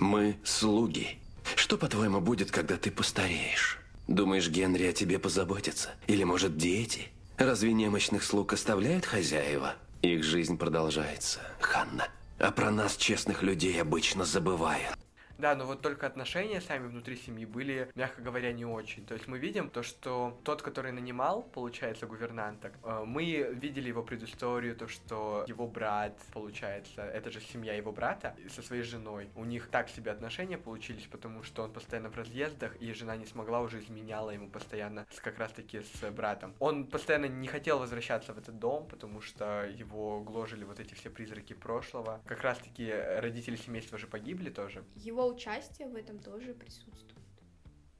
Мы 0.00 0.38
слуги. 0.42 1.18
Что, 1.54 1.76
по-твоему, 1.76 2.20
будет, 2.20 2.50
когда 2.50 2.76
ты 2.76 2.90
постареешь? 2.90 3.78
Думаешь, 4.08 4.48
Генри 4.48 4.84
о 4.84 4.92
тебе 4.92 5.18
позаботится? 5.18 5.90
Или, 6.06 6.24
может, 6.24 6.56
дети? 6.56 7.08
Разве 7.36 7.72
немощных 7.72 8.24
слуг 8.24 8.54
оставляют 8.54 9.04
хозяева? 9.04 9.74
Их 10.02 10.24
жизнь 10.24 10.56
продолжается, 10.56 11.40
Ханна. 11.60 12.08
А 12.38 12.50
про 12.50 12.70
нас, 12.70 12.96
честных 12.96 13.42
людей, 13.42 13.80
обычно 13.80 14.24
забывают. 14.24 14.96
Да, 15.38 15.54
но 15.54 15.66
вот 15.66 15.82
только 15.82 16.06
отношения 16.06 16.60
сами 16.60 16.88
внутри 16.88 17.14
семьи 17.16 17.44
были, 17.44 17.90
мягко 17.94 18.20
говоря, 18.20 18.52
не 18.52 18.64
очень. 18.64 19.06
То 19.06 19.14
есть 19.14 19.28
мы 19.28 19.38
видим 19.38 19.70
то, 19.70 19.84
что 19.84 20.36
тот, 20.42 20.62
который 20.62 20.90
нанимал, 20.90 21.42
получается, 21.42 22.06
гувернанток, 22.06 22.72
э, 22.82 23.04
мы 23.06 23.24
видели 23.52 23.88
его 23.88 24.02
предысторию, 24.02 24.74
то, 24.74 24.88
что 24.88 25.44
его 25.46 25.68
брат, 25.68 26.18
получается, 26.32 27.02
это 27.02 27.30
же 27.30 27.40
семья 27.40 27.74
его 27.74 27.92
брата 27.92 28.34
со 28.48 28.62
своей 28.62 28.82
женой. 28.82 29.30
У 29.36 29.44
них 29.44 29.68
так 29.68 29.88
себе 29.88 30.10
отношения 30.10 30.58
получились, 30.58 31.06
потому 31.06 31.44
что 31.44 31.62
он 31.62 31.72
постоянно 31.72 32.10
в 32.10 32.16
разъездах, 32.16 32.74
и 32.80 32.92
жена 32.92 33.16
не 33.16 33.24
смогла, 33.24 33.60
уже 33.60 33.78
изменяла 33.78 34.30
ему 34.30 34.48
постоянно 34.48 35.06
с, 35.10 35.20
как 35.20 35.38
раз-таки 35.38 35.82
с 35.82 36.10
братом. 36.10 36.52
Он 36.58 36.84
постоянно 36.84 37.26
не 37.26 37.46
хотел 37.46 37.78
возвращаться 37.78 38.32
в 38.32 38.38
этот 38.38 38.58
дом, 38.58 38.88
потому 38.88 39.20
что 39.20 39.68
его 39.68 40.20
гложили 40.20 40.64
вот 40.64 40.80
эти 40.80 40.94
все 40.94 41.10
призраки 41.10 41.52
прошлого. 41.52 42.20
Как 42.26 42.42
раз-таки 42.42 42.92
родители 43.20 43.54
семейства 43.54 43.98
же 43.98 44.08
погибли 44.08 44.50
тоже. 44.50 44.82
Его 44.96 45.27
участие 45.28 45.88
в 45.88 45.94
этом 45.94 46.18
тоже 46.18 46.54
присутствует. 46.54 47.18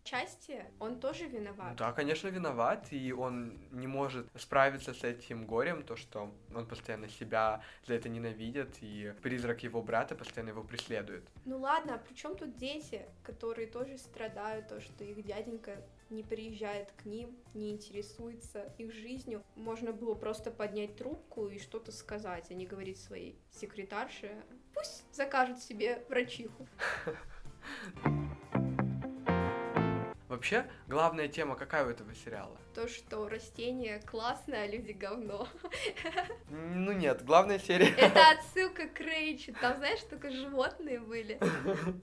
Части 0.04 0.64
он 0.80 1.00
тоже 1.00 1.26
виноват. 1.26 1.76
Да, 1.76 1.92
конечно, 1.92 2.28
виноват, 2.28 2.86
и 2.92 3.12
он 3.12 3.58
не 3.72 3.86
может 3.86 4.26
справиться 4.36 4.94
с 4.94 5.04
этим 5.04 5.44
горем, 5.44 5.82
то, 5.82 5.96
что 5.96 6.32
он 6.54 6.66
постоянно 6.66 7.10
себя 7.10 7.62
за 7.86 7.92
это 7.92 8.08
ненавидит, 8.08 8.78
и 8.80 9.12
призрак 9.20 9.62
его 9.64 9.82
брата 9.82 10.14
постоянно 10.14 10.48
его 10.48 10.62
преследует. 10.64 11.24
Ну 11.44 11.58
ладно, 11.58 11.96
а 11.96 11.98
при 11.98 12.14
чем 12.14 12.36
тут 12.36 12.56
дети, 12.56 13.04
которые 13.22 13.66
тоже 13.66 13.98
страдают, 13.98 14.68
то, 14.68 14.80
что 14.80 15.04
их 15.04 15.22
дяденька 15.26 15.76
не 16.08 16.22
приезжает 16.22 16.90
к 16.92 17.04
ним, 17.04 17.36
не 17.52 17.70
интересуется 17.70 18.72
их 18.78 18.94
жизнью. 18.94 19.42
Можно 19.56 19.92
было 19.92 20.14
просто 20.14 20.50
поднять 20.50 20.96
трубку 20.96 21.48
и 21.48 21.58
что-то 21.58 21.92
сказать, 21.92 22.46
а 22.50 22.54
не 22.54 22.64
говорить 22.64 22.98
своей 22.98 23.38
секретарше, 23.50 24.42
пусть 24.78 25.04
закажут 25.12 25.62
себе 25.62 26.04
врачиху. 26.08 26.68
Вообще, 30.38 30.66
главная 30.86 31.26
тема 31.26 31.56
какая 31.56 31.84
у 31.84 31.90
этого 31.90 32.14
сериала? 32.14 32.56
То, 32.72 32.86
что 32.86 33.28
растения 33.28 34.00
классные, 34.06 34.62
а 34.62 34.66
люди 34.68 34.92
говно. 34.92 35.48
Ну 36.48 36.92
нет, 36.92 37.24
главная 37.24 37.58
серия... 37.58 37.88
Это 37.88 38.30
отсылка 38.30 38.86
к 38.86 39.00
Рейчу, 39.00 39.52
там, 39.60 39.78
знаешь, 39.78 39.98
только 40.08 40.30
животные 40.30 41.00
были. 41.00 41.40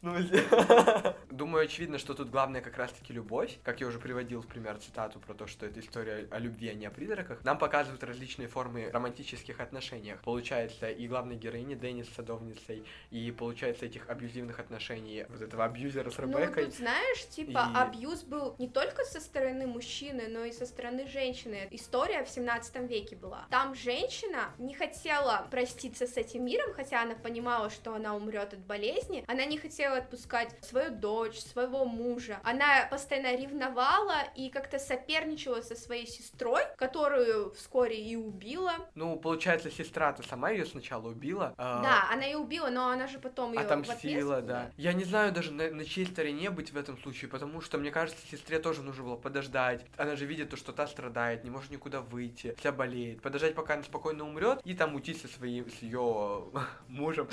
Ну, 0.02 0.18
Думаю, 1.32 1.64
очевидно, 1.64 1.98
что 1.98 2.14
тут 2.14 2.30
главное 2.30 2.60
как 2.60 2.78
раз-таки 2.78 3.14
любовь. 3.14 3.58
Как 3.64 3.80
я 3.80 3.88
уже 3.88 4.00
приводил 4.00 4.42
в 4.42 4.48
пример 4.48 4.78
цитату 4.80 5.20
про 5.20 5.34
то, 5.34 5.48
что 5.48 5.66
это 5.66 5.80
история 5.80 6.28
о 6.30 6.40
любви, 6.40 6.68
а 6.68 6.74
не 6.74 6.88
о 6.88 6.92
призраках. 6.92 7.42
Нам 7.46 7.58
показывают 7.58 8.04
различные 8.04 8.50
формы 8.50 8.90
романтических 8.92 9.62
отношений. 9.62 10.16
Получается, 10.26 10.90
и 10.90 11.08
главной 11.08 11.38
героини 11.38 11.76
Дэнни 11.76 12.04
с 12.04 12.10
садовницей, 12.10 12.86
и 13.12 13.32
получается 13.32 13.86
этих 13.86 14.10
абьюзивных 14.10 14.60
отношений 14.60 15.26
вот 15.30 15.42
этого 15.42 15.64
абьюзера 15.64 16.10
с 16.10 16.20
Ребеккой. 16.20 16.66
Ну, 16.66 16.70
тут 16.70 16.80
знаешь, 16.80 17.28
типа, 17.30 17.72
И- 17.72 17.78
абьюз 17.78 18.25
был 18.26 18.56
не 18.60 18.68
только 18.70 19.04
со 19.06 19.20
стороны 19.20 19.68
мужчины, 19.68 20.28
но 20.28 20.44
и 20.46 20.52
со 20.52 20.66
стороны 20.66 21.08
женщины. 21.08 21.68
История 21.72 22.24
в 22.24 22.30
17 22.30 22.76
веке 22.90 23.16
была. 23.16 23.46
Там 23.50 23.76
женщина 23.76 24.52
не 24.58 24.74
хотела 24.74 25.48
проститься 25.52 26.08
с 26.08 26.18
этим 26.18 26.46
миром, 26.46 26.74
хотя 26.74 27.02
она 27.02 27.16
понимала, 27.16 27.70
что 27.70 27.94
она 27.94 28.16
умрет 28.16 28.54
от 28.54 28.60
болезни. 28.60 29.24
Она 29.28 29.46
не 29.46 29.58
хотела 29.58 29.98
отпускать 29.98 30.50
свою 30.64 30.92
дочь, 30.92 31.40
своего 31.40 31.86
мужа. 31.86 32.40
Она 32.44 32.88
постоянно 32.90 33.36
ревновала 33.36 34.24
и 34.36 34.50
как-то 34.50 34.80
соперничала 34.80 35.62
со 35.62 35.76
своей 35.76 36.08
сестрой, 36.08 36.62
которую 36.78 37.54
вскоре 37.54 37.98
и 38.02 38.16
убила. 38.16 38.74
Ну, 38.96 39.18
получается, 39.18 39.72
сестра-то 39.72 40.24
сама 40.24 40.50
ее 40.50 40.66
сначала 40.66 41.08
убила. 41.08 41.54
а, 41.58 41.82
Да, 41.82 42.14
она 42.14 42.26
ее 42.26 42.38
убила, 42.38 42.70
но 42.70 42.90
она 42.90 43.08
же 43.08 43.20
потом 43.20 43.54
ее 43.54 43.60
Отомстила, 43.60 44.42
да. 44.42 44.72
Я 44.78 44.94
не 44.94 45.04
знаю 45.04 45.32
даже 45.32 45.52
на, 45.52 45.70
на 45.70 45.86
чьей 45.86 46.06
стороне 46.06 46.50
быть 46.50 46.72
в 46.72 46.78
этом 46.78 46.98
случае, 46.98 47.30
потому 47.30 47.62
что, 47.62 47.78
мне 47.78 47.92
кажется, 47.92 48.15
сестре 48.30 48.60
тоже 48.60 48.82
нужно 48.82 49.04
было 49.04 49.16
подождать. 49.16 49.86
Она 49.98 50.16
же 50.16 50.26
видит 50.26 50.50
то, 50.50 50.58
что 50.58 50.72
та 50.72 50.88
страдает, 50.88 51.44
не 51.44 51.50
может 51.50 51.72
никуда 51.72 52.02
выйти, 52.02 52.56
вся 52.58 52.72
болеет. 52.72 53.22
Подождать, 53.22 53.56
пока 53.56 53.76
она 53.76 53.84
спокойно 53.84 54.24
умрет, 54.26 54.62
и 54.64 54.74
там 54.74 54.96
уйти 54.96 55.14
со 55.14 55.28
своим, 55.28 55.70
с 55.70 55.82
ее 55.82 56.46
мужем. 56.88 57.28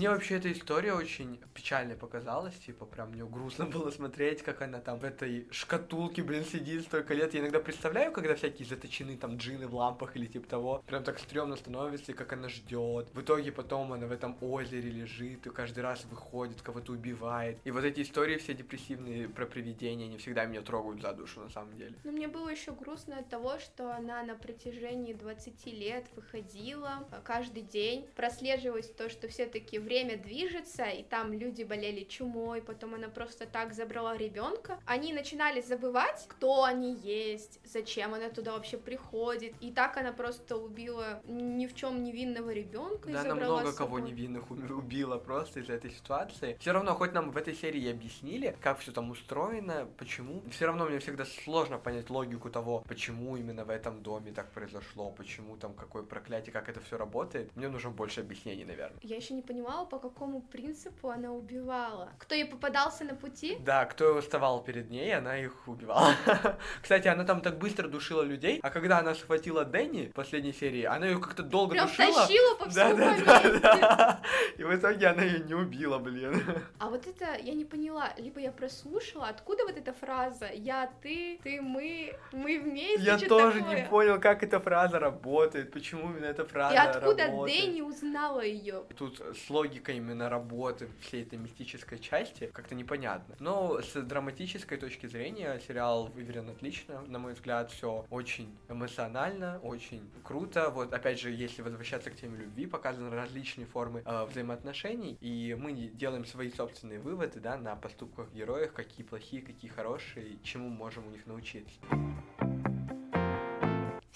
Мне 0.00 0.08
вообще 0.08 0.36
эта 0.36 0.50
история 0.50 0.94
очень 0.94 1.38
печальной 1.52 1.94
показалась, 1.94 2.54
типа, 2.54 2.86
прям 2.86 3.10
мне 3.10 3.22
грустно 3.22 3.66
было 3.66 3.90
смотреть, 3.90 4.42
как 4.42 4.62
она 4.62 4.80
там 4.80 4.98
в 4.98 5.04
этой 5.04 5.46
шкатулке, 5.50 6.22
блин, 6.22 6.42
сидит 6.46 6.84
столько 6.84 7.12
лет. 7.12 7.34
Я 7.34 7.40
иногда 7.40 7.60
представляю, 7.60 8.10
когда 8.10 8.34
всякие 8.34 8.66
заточены 8.66 9.18
там 9.18 9.36
джины 9.36 9.68
в 9.68 9.74
лампах 9.74 10.16
или 10.16 10.24
типа 10.24 10.48
того, 10.48 10.82
прям 10.86 11.04
так 11.04 11.18
стрёмно 11.18 11.56
становится, 11.56 12.12
и 12.12 12.14
как 12.14 12.32
она 12.32 12.48
ждет. 12.48 13.10
В 13.12 13.20
итоге 13.20 13.52
потом 13.52 13.92
она 13.92 14.06
в 14.06 14.12
этом 14.12 14.38
озере 14.40 14.88
лежит, 14.88 15.46
и 15.46 15.50
каждый 15.50 15.80
раз 15.80 16.06
выходит, 16.06 16.62
кого-то 16.62 16.92
убивает. 16.92 17.58
И 17.64 17.70
вот 17.70 17.84
эти 17.84 18.00
истории 18.00 18.38
все 18.38 18.54
депрессивные 18.54 19.28
про 19.28 19.44
привидения, 19.44 20.06
они 20.06 20.16
всегда 20.16 20.46
меня 20.46 20.62
трогают 20.62 21.02
за 21.02 21.12
душу, 21.12 21.40
на 21.40 21.50
самом 21.50 21.74
деле. 21.74 21.94
Но 22.04 22.12
мне 22.12 22.26
было 22.26 22.48
еще 22.48 22.72
грустно 22.72 23.18
от 23.18 23.28
того, 23.28 23.58
что 23.58 23.94
она 23.94 24.22
на 24.22 24.34
протяжении 24.34 25.12
20 25.12 25.66
лет 25.66 26.06
выходила 26.16 27.06
э, 27.12 27.20
каждый 27.22 27.64
день. 27.64 28.08
Прослеживалось 28.16 28.88
то, 28.88 29.10
что 29.10 29.28
все-таки 29.28 29.78
время 29.90 30.16
движется, 30.16 30.84
и 30.84 31.02
там 31.02 31.32
люди 31.32 31.64
болели 31.64 32.04
чумой, 32.04 32.62
потом 32.62 32.94
она 32.94 33.08
просто 33.08 33.44
так 33.46 33.74
забрала 33.74 34.16
ребенка. 34.16 34.78
Они 34.86 35.12
начинали 35.12 35.60
забывать, 35.60 36.26
кто 36.28 36.62
они 36.62 36.94
есть, 36.94 37.58
зачем 37.64 38.14
она 38.14 38.28
туда 38.30 38.52
вообще 38.52 38.78
приходит. 38.78 39.52
И 39.60 39.72
так 39.72 39.96
она 39.96 40.12
просто 40.12 40.56
убила 40.56 41.20
ни 41.26 41.66
в 41.66 41.74
чем 41.74 42.04
невинного 42.04 42.50
ребенка 42.50 43.08
Да, 43.10 43.22
она 43.22 43.34
много 43.34 43.72
кого 43.72 43.98
невинных 43.98 44.50
уби- 44.52 44.72
убила 44.72 45.18
просто 45.18 45.58
из-за 45.60 45.72
этой 45.72 45.90
ситуации. 45.90 46.56
Все 46.60 46.72
равно, 46.72 46.94
хоть 46.94 47.12
нам 47.12 47.32
в 47.32 47.36
этой 47.36 47.54
серии 47.54 47.90
объяснили, 47.90 48.56
как 48.60 48.78
все 48.78 48.92
там 48.92 49.10
устроено, 49.10 49.88
почему, 49.98 50.42
все 50.50 50.66
равно 50.66 50.84
мне 50.84 51.00
всегда 51.00 51.24
сложно 51.24 51.78
понять 51.78 52.10
логику 52.10 52.48
того, 52.48 52.84
почему 52.86 53.36
именно 53.36 53.64
в 53.64 53.70
этом 53.70 54.02
доме 54.02 54.30
так 54.30 54.52
произошло, 54.52 55.10
почему 55.10 55.56
там 55.56 55.74
какое 55.74 56.04
проклятие, 56.04 56.52
как 56.52 56.68
это 56.68 56.80
все 56.80 56.96
работает. 56.96 57.56
Мне 57.56 57.68
нужно 57.68 57.90
больше 57.90 58.20
объяснений, 58.20 58.64
наверное. 58.64 59.00
Я 59.02 59.16
еще 59.16 59.34
не 59.34 59.42
понимала, 59.42 59.79
понимала, 59.80 59.84
по 59.86 59.98
какому 59.98 60.40
принципу 60.42 61.10
она 61.10 61.30
убивала. 61.32 62.08
Кто 62.18 62.34
ей 62.34 62.44
попадался 62.44 63.04
на 63.04 63.14
пути? 63.14 63.56
Да, 63.60 63.84
кто 63.84 64.20
вставал 64.20 64.62
перед 64.62 64.90
ней, 64.90 65.14
она 65.16 65.38
их 65.38 65.68
убивала. 65.68 66.14
Кстати, 66.82 67.08
она 67.08 67.24
там 67.24 67.40
так 67.40 67.58
быстро 67.58 67.88
душила 67.88 68.22
людей, 68.22 68.60
а 68.62 68.70
когда 68.70 68.98
она 68.98 69.14
схватила 69.14 69.64
Дэнни 69.64 70.08
в 70.08 70.12
последней 70.12 70.52
серии, 70.52 70.84
она 70.84 71.06
ее 71.06 71.18
как-то 71.18 71.42
долго 71.42 71.72
Прям 71.72 71.86
душила. 71.86 72.26
тащила 72.26 72.54
по 72.56 72.64
Да, 72.66 72.70
всему 72.70 72.96
да, 72.96 73.16
да, 73.24 73.40
поместью. 73.40 73.60
да. 73.62 74.20
И 74.58 74.64
в 74.64 74.74
итоге 74.76 75.06
она 75.06 75.22
ее 75.22 75.40
не 75.40 75.54
убила, 75.54 75.98
блин. 75.98 76.42
А 76.78 76.88
вот 76.88 77.06
это 77.06 77.36
я 77.42 77.54
не 77.54 77.64
поняла, 77.64 78.12
либо 78.18 78.40
я 78.40 78.52
прослушала, 78.52 79.28
откуда 79.28 79.64
вот 79.64 79.76
эта 79.76 79.92
фраза 79.92 80.46
«я, 80.52 80.90
ты, 81.02 81.38
ты, 81.42 81.60
мы, 81.60 82.14
мы 82.32 82.58
вместе», 82.60 83.02
Я 83.04 83.18
тоже 83.18 83.60
такое? 83.60 83.76
не 83.82 83.88
понял, 83.88 84.20
как 84.20 84.42
эта 84.42 84.60
фраза 84.60 84.98
работает, 84.98 85.72
почему 85.72 86.10
именно 86.10 86.26
эта 86.26 86.44
фраза 86.44 86.74
И 86.74 86.78
откуда 86.78 87.26
работает. 87.26 87.60
Дэнни 87.64 87.80
узнала 87.82 88.40
ее? 88.40 88.84
Тут 88.96 89.20
с 89.20 89.50
логикой 89.70 89.98
именно 89.98 90.28
работы 90.28 90.88
всей 91.00 91.22
этой 91.22 91.38
мистической 91.38 91.98
части 91.98 92.50
как-то 92.52 92.74
непонятно. 92.74 93.36
Но 93.38 93.80
с 93.80 93.92
драматической 93.92 94.78
точки 94.78 95.06
зрения 95.06 95.60
сериал 95.66 96.06
выверен 96.06 96.50
отлично. 96.50 97.02
На 97.02 97.18
мой 97.18 97.34
взгляд, 97.34 97.70
все 97.70 98.04
очень 98.10 98.52
эмоционально, 98.68 99.60
очень 99.62 100.10
круто. 100.24 100.70
Вот 100.70 100.92
опять 100.92 101.20
же, 101.20 101.30
если 101.30 101.62
возвращаться 101.62 102.10
к 102.10 102.16
теме 102.16 102.38
любви, 102.38 102.66
показаны 102.66 103.14
различные 103.14 103.66
формы 103.66 104.02
э, 104.04 104.24
взаимоотношений, 104.24 105.16
и 105.20 105.56
мы 105.58 105.72
делаем 105.72 106.24
свои 106.24 106.50
собственные 106.50 106.98
выводы 106.98 107.38
да, 107.38 107.56
на 107.56 107.76
поступках 107.76 108.32
героев, 108.32 108.72
какие 108.72 109.06
плохие, 109.06 109.42
какие 109.42 109.70
хорошие, 109.70 110.38
чему 110.42 110.68
можем 110.68 111.06
у 111.06 111.10
них 111.10 111.26
научиться. 111.26 111.78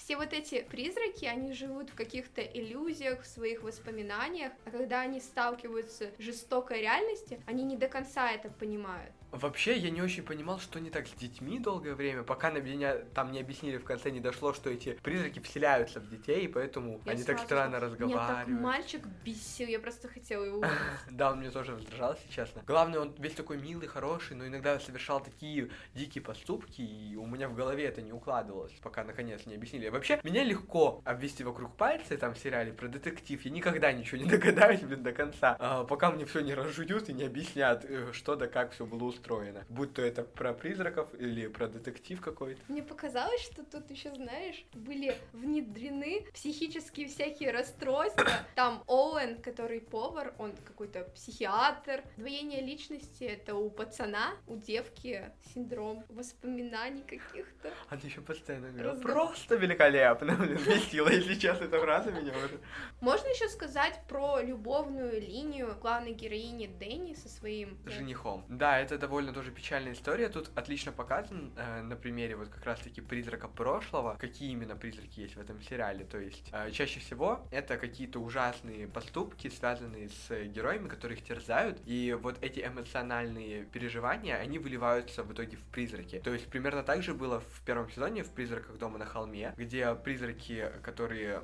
Все 0.05 0.17
вот 0.17 0.33
эти 0.33 0.61
призраки, 0.61 1.25
они 1.25 1.51
живут 1.53 1.89
в 1.89 1.95
каких-то 1.95 2.39
иллюзиях, 2.39 3.23
в 3.23 3.25
своих 3.25 3.63
воспоминаниях, 3.63 4.51
а 4.63 4.69
когда 4.69 5.01
они 5.01 5.19
сталкиваются 5.19 6.11
с 6.19 6.21
жестокой 6.21 6.81
реальностью, 6.81 7.41
они 7.47 7.63
не 7.63 7.75
до 7.75 7.87
конца 7.87 8.31
это 8.31 8.49
понимают. 8.49 9.11
Вообще, 9.35 9.77
я 9.77 9.89
не 9.89 10.01
очень 10.01 10.23
понимал, 10.23 10.59
что 10.59 10.79
не 10.79 10.89
так 10.89 11.07
с 11.07 11.11
детьми 11.11 11.59
долгое 11.59 11.93
время, 11.93 12.23
пока 12.23 12.51
на 12.51 12.59
меня 12.59 12.95
там 13.13 13.31
не 13.31 13.39
объяснили 13.39 13.77
в 13.77 13.83
конце, 13.83 14.09
не 14.09 14.19
дошло, 14.19 14.53
что 14.53 14.69
эти 14.69 14.93
призраки 15.03 15.39
вселяются 15.39 15.99
в 15.99 16.09
детей, 16.09 16.45
и 16.45 16.47
поэтому 16.47 17.01
Я 17.05 17.11
они 17.11 17.23
так 17.23 17.39
странно 17.39 17.77
сказала, 17.77 17.95
Меня 17.95 18.17
так 18.17 18.19
разговаривают. 18.27 18.61
мальчик 18.61 19.05
бесил, 19.23 19.67
я 19.67 19.79
просто 19.79 20.07
хотела 20.07 20.43
его. 20.43 20.63
Да, 21.11 21.31
он 21.31 21.39
мне 21.39 21.51
тоже 21.51 21.75
раздражал, 21.75 22.13
если 22.15 22.33
честно. 22.33 22.63
Главное, 22.65 22.99
он 22.99 23.13
весь 23.19 23.33
такой 23.33 23.57
милый, 23.57 23.87
хороший, 23.87 24.35
но 24.35 24.47
иногда 24.47 24.79
совершал 24.79 25.21
такие 25.21 25.69
дикие 25.93 26.23
поступки, 26.23 26.81
и 26.81 27.15
у 27.15 27.25
меня 27.25 27.47
в 27.49 27.55
голове 27.55 27.85
это 27.85 28.01
не 28.01 28.11
укладывалось, 28.11 28.73
пока 28.81 29.03
наконец 29.03 29.45
не 29.45 29.55
объяснили. 29.55 29.89
Вообще, 29.89 30.19
меня 30.23 30.43
легко 30.43 31.01
обвести 31.05 31.43
вокруг 31.43 31.75
пальца 31.75 32.17
там 32.17 32.33
в 32.33 32.39
сериале 32.39 32.73
про 32.73 32.87
детектив. 32.87 33.43
Я 33.43 33.51
никогда 33.51 33.91
ничего 33.91 34.21
не 34.21 34.29
догадаюсь, 34.29 34.81
блин, 34.81 35.03
до 35.03 35.11
конца, 35.11 35.55
а, 35.59 35.83
пока 35.83 36.11
мне 36.11 36.25
все 36.25 36.39
не 36.41 36.53
разжуют 36.53 37.09
и 37.09 37.13
не 37.13 37.23
объяснят, 37.23 37.85
э, 37.85 38.11
что 38.13 38.35
да 38.35 38.47
как 38.47 38.71
все 38.71 38.85
было 38.85 39.03
устроено. 39.05 39.24
Будь 39.69 39.93
то 39.93 40.01
это 40.01 40.23
про 40.23 40.53
призраков 40.53 41.13
или 41.15 41.47
про 41.47 41.67
детектив 41.67 42.21
какой-то. 42.21 42.61
Мне 42.67 42.83
показалось, 42.83 43.41
что 43.41 43.63
тут 43.63 43.89
еще, 43.91 44.13
знаешь, 44.15 44.65
были 44.73 45.15
внедрены 45.33 46.25
психические 46.33 47.07
всякие 47.07 47.51
расстройства. 47.51 48.25
Там 48.55 48.83
Оуэн, 48.87 49.41
который 49.41 49.81
повар, 49.81 50.33
он 50.37 50.53
какой-то 50.65 51.03
психиатр. 51.15 52.03
Двоение 52.17 52.61
личности 52.61 53.23
это 53.23 53.55
у 53.55 53.69
пацана, 53.69 54.33
у 54.47 54.57
девки 54.57 55.31
синдром 55.53 56.03
воспоминаний 56.09 57.01
каких-то. 57.03 57.71
Она 57.89 58.01
еще 58.03 58.21
постоянно 58.21 58.69
говорила, 58.69 58.93
Разговор. 58.93 59.13
просто 59.13 59.55
великолепно, 59.55 60.35
блин, 60.35 60.57
бесила, 60.65 61.09
если 61.09 61.35
честно, 61.35 61.65
эта 61.65 61.79
фраза 61.79 62.11
меня 62.11 62.33
уже. 62.37 62.59
Можно 63.01 63.27
еще 63.29 63.49
сказать 63.49 64.01
про 64.07 64.41
любовную 64.41 65.19
линию 65.19 65.75
главной 65.81 66.13
героини 66.13 66.67
Дэнни 66.67 67.13
со 67.13 67.29
своим 67.29 67.77
э, 67.85 67.89
женихом. 67.89 68.45
Да, 68.49 68.79
это 68.79 68.97
довольно 69.15 69.31
тоже 69.31 69.51
печальная 69.51 69.93
история. 69.93 70.27
Тут 70.27 70.51
отлично 70.55 70.91
показан 70.91 71.53
э, 71.55 71.81
на 71.83 71.95
примере 71.95 72.35
вот 72.35 72.49
как 72.49 72.65
раз-таки 72.65 72.99
призрака 72.99 73.47
прошлого, 73.47 74.17
какие 74.19 74.51
именно 74.51 74.75
призраки 74.75 75.21
есть 75.21 75.37
в 75.37 75.39
этом 75.39 75.61
сериале. 75.61 76.03
То 76.03 76.17
есть 76.17 76.49
э, 76.51 76.69
чаще 76.71 76.99
всего 76.99 77.47
это 77.49 77.77
какие-то 77.77 78.19
ужасные 78.19 78.89
поступки, 78.89 79.47
связанные 79.47 80.09
с 80.09 80.47
героями, 80.47 80.89
которые 80.89 81.17
их 81.17 81.23
терзают. 81.23 81.79
И 81.85 82.13
вот 82.21 82.37
эти 82.41 82.59
эмоциональные 82.59 83.63
переживания, 83.63 84.35
они 84.35 84.59
выливаются 84.59 85.23
в 85.23 85.31
итоге 85.31 85.55
в 85.55 85.63
призраки. 85.71 86.19
То 86.19 86.33
есть 86.33 86.47
примерно 86.47 86.83
так 86.83 87.01
же 87.01 87.13
было 87.13 87.39
в 87.39 87.61
первом 87.65 87.89
сезоне 87.89 88.23
в 88.23 88.31
«Призраках 88.31 88.77
дома 88.77 88.97
на 88.97 89.05
холме», 89.05 89.53
где 89.55 89.95
призраки, 89.95 90.73
которые 90.83 91.41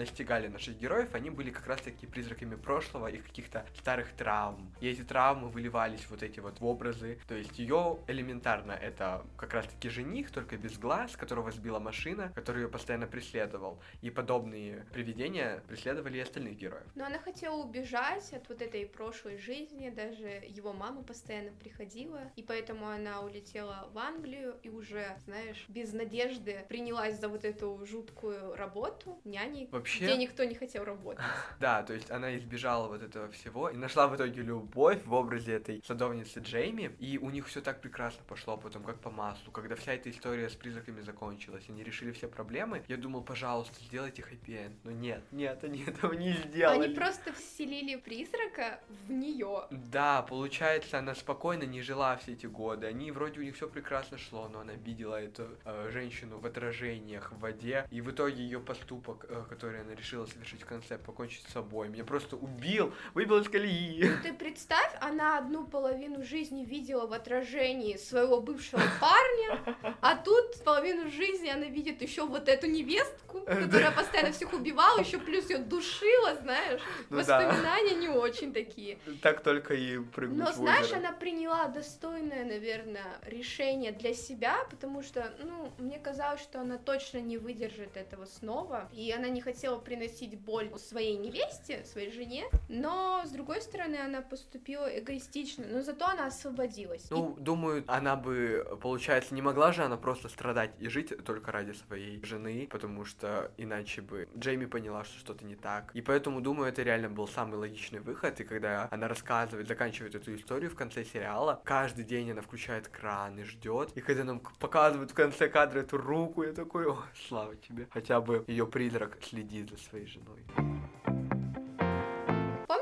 настигали 0.00 0.48
наших 0.48 0.78
героев, 0.78 1.14
они 1.14 1.30
были 1.30 1.50
как 1.50 1.66
раз-таки 1.66 2.06
призраками 2.06 2.56
прошлого, 2.56 3.06
их 3.08 3.24
каких-то 3.26 3.64
старых 3.78 4.12
травм. 4.12 4.72
И 4.80 4.88
эти 4.88 5.02
травмы 5.02 5.48
выливались 5.48 6.06
вот 6.10 6.22
эти 6.22 6.40
вот 6.40 6.60
в 6.60 6.64
образы. 6.66 7.18
То 7.28 7.34
есть 7.34 7.58
ее 7.58 7.98
элементарно 8.06 8.72
это 8.72 9.24
как 9.36 9.52
раз-таки 9.54 9.88
жених, 9.88 10.30
только 10.30 10.56
без 10.56 10.78
глаз, 10.78 11.16
которого 11.16 11.50
сбила 11.50 11.78
машина, 11.78 12.32
который 12.34 12.62
ее 12.62 12.68
постоянно 12.68 13.06
преследовал. 13.06 13.78
И 14.00 14.10
подобные 14.10 14.86
привидения 14.92 15.62
преследовали 15.68 16.16
и 16.18 16.20
остальных 16.20 16.56
героев. 16.56 16.86
Но 16.94 17.04
она 17.04 17.18
хотела 17.18 17.56
убежать 17.56 18.32
от 18.32 18.48
вот 18.48 18.62
этой 18.62 18.86
прошлой 18.86 19.38
жизни, 19.38 19.90
даже 19.90 20.28
его 20.48 20.72
мама 20.72 21.02
постоянно 21.02 21.52
приходила, 21.52 22.20
и 22.36 22.42
поэтому 22.42 22.88
она 22.88 23.20
улетела 23.20 23.88
в 23.92 23.98
Англию 23.98 24.56
и 24.62 24.70
уже, 24.70 25.04
знаешь, 25.26 25.66
без 25.68 25.92
надежды 25.92 26.64
принялась 26.68 27.20
за 27.20 27.28
вот 27.28 27.44
эту 27.44 27.84
жуткую 27.84 28.54
работу 28.56 29.20
няней, 29.24 29.68
Вообще- 29.70 29.89
где 29.98 30.16
никто 30.16 30.44
не 30.44 30.54
хотел 30.54 30.84
работать. 30.84 31.24
Да, 31.60 31.82
то 31.82 31.92
есть 31.92 32.10
она 32.10 32.36
избежала 32.36 32.88
вот 32.88 33.02
этого 33.02 33.30
всего 33.30 33.68
и 33.68 33.76
нашла 33.76 34.08
в 34.08 34.16
итоге 34.16 34.42
любовь 34.42 35.04
в 35.04 35.12
образе 35.12 35.52
этой 35.52 35.82
садовницы 35.86 36.40
Джейми, 36.40 36.90
и 36.98 37.18
у 37.18 37.30
них 37.30 37.46
все 37.46 37.60
так 37.60 37.80
прекрасно 37.80 38.22
пошло 38.26 38.56
потом, 38.56 38.82
как 38.82 38.98
по 38.98 39.10
маслу. 39.10 39.52
Когда 39.52 39.74
вся 39.74 39.92
эта 39.92 40.10
история 40.10 40.48
с 40.48 40.54
призраками 40.54 41.00
закончилась, 41.00 41.64
они 41.68 41.82
решили 41.82 42.12
все 42.12 42.28
проблемы, 42.28 42.82
я 42.88 42.96
думал, 42.96 43.22
пожалуйста, 43.22 43.74
сделайте 43.84 44.22
хэппи-энд. 44.22 44.76
Но 44.84 44.90
нет, 44.90 45.22
нет, 45.32 45.62
они 45.64 45.84
этого 45.86 46.14
не 46.14 46.32
сделали. 46.32 46.84
Они 46.84 46.94
просто 46.94 47.32
вселили 47.32 47.96
призрака 47.96 48.80
в 49.06 49.10
нее. 49.10 49.66
Да, 49.70 50.22
получается, 50.22 50.98
она 50.98 51.14
спокойно 51.14 51.64
не 51.64 51.82
жила 51.82 52.16
все 52.16 52.32
эти 52.32 52.46
годы. 52.46 52.86
Они 52.86 53.10
вроде 53.10 53.40
у 53.40 53.42
них 53.42 53.56
все 53.56 53.68
прекрасно 53.68 54.18
шло, 54.18 54.48
но 54.48 54.60
она 54.60 54.74
видела 54.74 55.20
эту 55.20 55.48
э, 55.64 55.90
женщину 55.92 56.38
в 56.38 56.46
отражениях 56.46 57.32
в 57.32 57.38
воде, 57.38 57.86
и 57.90 58.00
в 58.00 58.10
итоге 58.10 58.42
ее 58.42 58.60
поступок, 58.60 59.26
э, 59.28 59.44
который 59.48 59.79
она 59.80 59.94
решила 59.94 60.26
совершить 60.26 60.62
в 60.62 60.66
конце, 60.66 60.98
покончить 60.98 61.44
с 61.48 61.52
собой, 61.52 61.88
меня 61.88 62.04
просто 62.04 62.36
убил, 62.36 62.92
выбил 63.14 63.38
из 63.38 63.48
колеи. 63.48 64.10
Ты 64.22 64.32
представь, 64.32 64.92
она 65.00 65.38
одну 65.38 65.66
половину 65.66 66.22
жизни 66.22 66.64
видела 66.64 67.06
в 67.06 67.12
отражении 67.12 67.96
своего 67.96 68.40
бывшего 68.40 68.82
парня, 69.00 69.76
а 70.00 70.16
тут 70.16 70.62
половину 70.64 71.10
жизни 71.10 71.48
она 71.48 71.66
видит 71.66 72.02
еще 72.02 72.26
вот 72.26 72.48
эту 72.48 72.66
невестку, 72.66 73.40
которая 73.40 73.90
постоянно 73.90 74.32
всех 74.32 74.52
убивала, 74.52 75.00
еще 75.00 75.18
плюс 75.18 75.48
ее 75.50 75.58
душила, 75.58 76.36
знаешь. 76.36 76.80
Ну 77.08 77.22
да. 77.22 77.38
Воспоминания 77.38 77.94
не 77.94 78.08
очень 78.08 78.52
такие. 78.52 78.98
Так 79.22 79.42
только 79.42 79.74
и 79.74 79.98
прыгнуть 79.98 80.38
Но 80.38 80.52
знаешь, 80.52 80.92
она 80.92 81.12
приняла 81.12 81.68
достойное, 81.68 82.44
наверное, 82.44 83.18
решение 83.26 83.92
для 83.92 84.14
себя, 84.14 84.64
потому 84.70 85.02
что, 85.02 85.32
ну, 85.42 85.72
мне 85.78 85.98
казалось, 85.98 86.40
что 86.40 86.60
она 86.60 86.78
точно 86.78 87.18
не 87.18 87.38
выдержит 87.38 87.96
этого 87.96 88.26
снова, 88.26 88.88
и 88.92 89.10
она 89.12 89.28
не 89.28 89.40
хотела 89.40 89.59
приносить 89.80 90.38
боль 90.38 90.70
своей 90.78 91.16
невесте, 91.16 91.84
своей 91.84 92.10
жене, 92.10 92.44
но, 92.68 93.22
с 93.24 93.30
другой 93.30 93.60
стороны, 93.60 93.96
она 93.96 94.22
поступила 94.22 94.86
эгоистично, 94.86 95.66
но 95.68 95.82
зато 95.82 96.06
она 96.06 96.26
освободилась. 96.26 97.10
И 97.10 97.14
Ну, 97.14 97.36
думаю, 97.38 97.84
она 97.86 98.16
бы, 98.16 98.78
получается, 98.82 99.34
не 99.34 99.42
могла 99.42 99.72
же 99.72 99.82
она 99.82 99.96
просто 99.96 100.28
страдать 100.28 100.72
и 100.78 100.88
жить 100.88 101.12
только 101.24 101.52
ради 101.52 101.72
своей 101.72 102.22
жены, 102.24 102.68
потому 102.70 103.04
что 103.04 103.52
иначе 103.56 104.00
бы 104.00 104.28
Джейми 104.36 104.66
поняла, 104.66 105.04
что 105.04 105.18
что-то 105.18 105.44
не 105.44 105.56
так. 105.56 105.90
И 105.94 106.00
поэтому, 106.00 106.40
думаю, 106.40 106.68
это 106.68 106.82
реально 106.82 107.10
был 107.10 107.28
самый 107.28 107.58
логичный 107.58 108.00
выход. 108.00 108.40
И 108.40 108.44
когда 108.44 108.88
она 108.90 109.08
рассказывает, 109.08 109.68
заканчивает 109.68 110.14
эту 110.14 110.34
историю 110.34 110.70
в 110.70 110.74
конце 110.74 111.04
сериала, 111.04 111.60
каждый 111.64 112.04
день 112.04 112.32
она 112.32 112.42
включает 112.42 112.88
кран 112.88 113.38
и 113.38 113.44
ждет. 113.44 113.92
И 113.94 114.00
когда 114.00 114.24
нам 114.24 114.40
показывают 114.58 115.10
в 115.10 115.14
конце 115.14 115.48
кадра 115.48 115.80
эту 115.80 115.98
руку, 115.98 116.42
я 116.42 116.52
такой, 116.52 116.90
о, 116.90 116.98
слава 117.28 117.56
тебе. 117.56 117.88
Хотя 117.90 118.20
бы 118.20 118.44
ее 118.46 118.66
призрак 118.66 119.18
следит 119.22 119.49
за 119.58 119.76
своей 119.76 120.06
женой. 120.06 120.44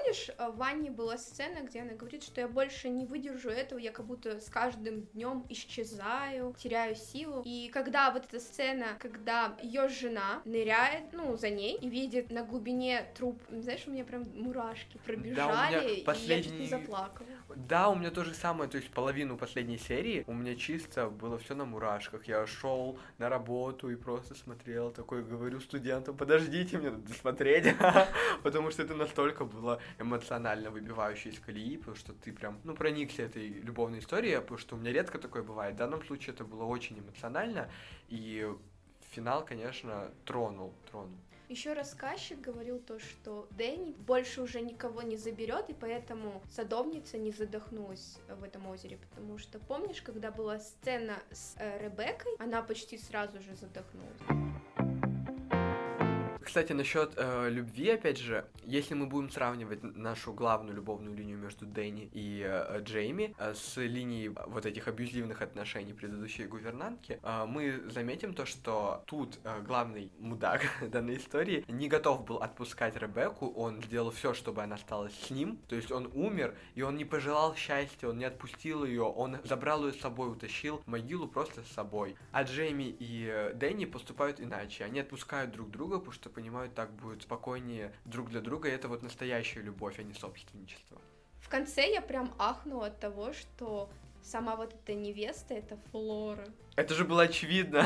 Помнишь, 0.08 0.30
э, 0.38 0.48
в 0.48 0.56
Ванне 0.56 0.90
была 0.90 1.18
сцена, 1.18 1.60
где 1.66 1.80
она 1.82 1.92
говорит, 1.92 2.22
что 2.22 2.40
я 2.40 2.48
больше 2.48 2.88
не 2.88 3.04
выдержу 3.04 3.50
этого, 3.50 3.78
я 3.78 3.92
как 3.92 4.06
будто 4.06 4.40
с 4.40 4.48
каждым 4.48 5.02
днем 5.12 5.44
исчезаю, 5.50 6.54
теряю 6.58 6.96
силу. 6.96 7.42
И 7.44 7.68
когда 7.68 8.10
вот 8.10 8.24
эта 8.24 8.40
сцена, 8.40 8.96
когда 8.98 9.54
ее 9.62 9.88
жена 9.88 10.40
ныряет, 10.46 11.12
ну, 11.12 11.36
за 11.36 11.50
ней 11.50 11.76
и 11.76 11.88
видит 11.90 12.30
на 12.30 12.42
глубине 12.42 13.04
труп, 13.16 13.38
знаешь, 13.50 13.84
у 13.86 13.90
меня 13.90 14.04
прям 14.04 14.24
мурашки 14.34 14.98
пробежали, 15.04 15.84
и 15.84 15.88
я 15.90 15.94
чуть 15.96 16.04
последний- 16.04 16.58
не 16.60 16.66
заплакала. 16.68 17.28
Да, 17.56 17.88
у 17.90 17.94
меня 17.94 18.10
то 18.10 18.24
же 18.24 18.34
самое, 18.34 18.70
то 18.70 18.78
есть 18.78 18.90
половину 18.90 19.36
последней 19.36 19.78
серии 19.78 20.24
у 20.26 20.32
меня 20.32 20.54
чисто 20.56 21.08
было 21.08 21.38
все 21.38 21.54
на 21.54 21.64
мурашках. 21.64 22.26
Я 22.28 22.46
шел 22.46 22.98
на 23.18 23.28
работу 23.28 23.90
и 23.90 23.96
просто 23.96 24.34
смотрел, 24.34 24.90
такой 24.90 25.22
говорю 25.22 25.60
студентам, 25.60 26.16
подождите, 26.16 26.78
мне 26.78 26.90
надо 26.90 27.12
смотреть, 27.12 27.74
потому 28.42 28.70
что 28.70 28.82
это 28.82 28.94
настолько 28.94 29.44
было 29.44 29.80
эмоционально 29.98 30.70
выбивающий 30.70 31.30
из 31.30 31.40
колеи, 31.40 31.76
потому 31.76 31.96
что 31.96 32.12
ты 32.12 32.32
прям, 32.32 32.60
ну, 32.64 32.74
проникся 32.74 33.22
этой 33.22 33.48
любовной 33.48 33.98
историей, 33.98 34.40
потому 34.40 34.58
что 34.58 34.76
у 34.76 34.78
меня 34.78 34.92
редко 34.92 35.18
такое 35.18 35.42
бывает. 35.42 35.74
В 35.74 35.78
данном 35.78 36.04
случае 36.04 36.34
это 36.34 36.44
было 36.44 36.64
очень 36.64 36.98
эмоционально, 36.98 37.70
и 38.08 38.48
финал, 39.10 39.44
конечно, 39.44 40.10
тронул, 40.24 40.72
тронул. 40.90 41.18
Еще 41.48 41.72
рассказчик 41.72 42.38
говорил 42.38 42.78
то, 42.78 42.98
что 42.98 43.48
Дэнни 43.52 43.92
больше 43.92 44.42
уже 44.42 44.60
никого 44.60 45.00
не 45.00 45.16
заберет, 45.16 45.70
и 45.70 45.72
поэтому 45.72 46.42
садовница 46.50 47.16
не 47.16 47.32
задохнулась 47.32 48.18
в 48.28 48.44
этом 48.44 48.66
озере, 48.66 48.98
потому 49.08 49.38
что 49.38 49.58
помнишь, 49.58 50.02
когда 50.02 50.30
была 50.30 50.58
сцена 50.58 51.14
с 51.30 51.54
э, 51.58 51.82
Ребеккой, 51.82 52.34
она 52.38 52.60
почти 52.60 52.98
сразу 52.98 53.40
же 53.40 53.54
задохнулась. 53.54 54.87
Кстати, 56.48 56.72
насчет 56.72 57.12
э, 57.18 57.50
любви, 57.50 57.90
опять 57.90 58.16
же, 58.16 58.46
если 58.64 58.94
мы 58.94 59.06
будем 59.06 59.28
сравнивать 59.28 59.82
нашу 59.82 60.32
главную 60.32 60.74
любовную 60.74 61.14
линию 61.14 61.36
между 61.36 61.66
Дэнни 61.66 62.08
и 62.14 62.42
э, 62.42 62.80
Джейми 62.80 63.34
э, 63.36 63.52
с 63.52 63.76
линией 63.76 64.30
вот 64.46 64.64
этих 64.64 64.88
абьюзивных 64.88 65.42
отношений 65.42 65.92
предыдущей 65.92 66.46
гувернантки, 66.46 67.20
э, 67.22 67.44
мы 67.46 67.82
заметим 67.90 68.32
то, 68.32 68.46
что 68.46 69.04
тут 69.06 69.38
э, 69.44 69.60
главный 69.60 70.10
мудак 70.18 70.62
данной 70.90 71.18
истории 71.18 71.66
не 71.68 71.86
готов 71.86 72.24
был 72.24 72.38
отпускать 72.38 72.96
Ребекку, 72.96 73.48
он 73.50 73.82
сделал 73.82 74.10
все, 74.10 74.32
чтобы 74.32 74.62
она 74.62 74.76
осталась 74.76 75.12
с 75.20 75.28
ним, 75.28 75.58
то 75.68 75.76
есть 75.76 75.92
он 75.92 76.10
умер, 76.14 76.54
и 76.74 76.80
он 76.80 76.96
не 76.96 77.04
пожелал 77.04 77.56
счастья, 77.56 78.08
он 78.08 78.16
не 78.16 78.24
отпустил 78.24 78.86
ее, 78.86 79.02
он 79.02 79.36
забрал 79.44 79.86
ее 79.86 79.92
с 79.92 80.00
собой, 80.00 80.32
утащил 80.32 80.80
могилу 80.86 81.28
просто 81.28 81.62
с 81.62 81.68
собой. 81.72 82.16
А 82.32 82.44
Джейми 82.44 82.84
и 82.84 83.28
э, 83.30 83.52
Дэнни 83.52 83.84
поступают 83.84 84.40
иначе, 84.40 84.84
они 84.84 85.00
отпускают 85.00 85.50
друг 85.50 85.70
друга, 85.70 85.98
потому 85.98 86.12
что 86.12 86.37
понимают, 86.38 86.72
так 86.74 86.92
будет 86.92 87.22
спокойнее 87.22 87.92
друг 88.04 88.30
для 88.30 88.40
друга, 88.40 88.68
и 88.68 88.72
это 88.72 88.86
вот 88.86 89.02
настоящая 89.02 89.60
любовь, 89.60 89.98
а 89.98 90.04
не 90.04 90.14
собственничество. 90.14 91.00
В 91.40 91.48
конце 91.48 91.92
я 91.92 92.00
прям 92.00 92.32
ахнула 92.38 92.86
от 92.86 93.00
того, 93.00 93.32
что 93.32 93.90
сама 94.22 94.54
вот 94.54 94.72
эта 94.72 94.94
невеста, 94.94 95.54
это 95.54 95.76
Флора. 95.90 96.46
Это 96.76 96.94
же 96.94 97.04
было 97.04 97.22
очевидно. 97.22 97.84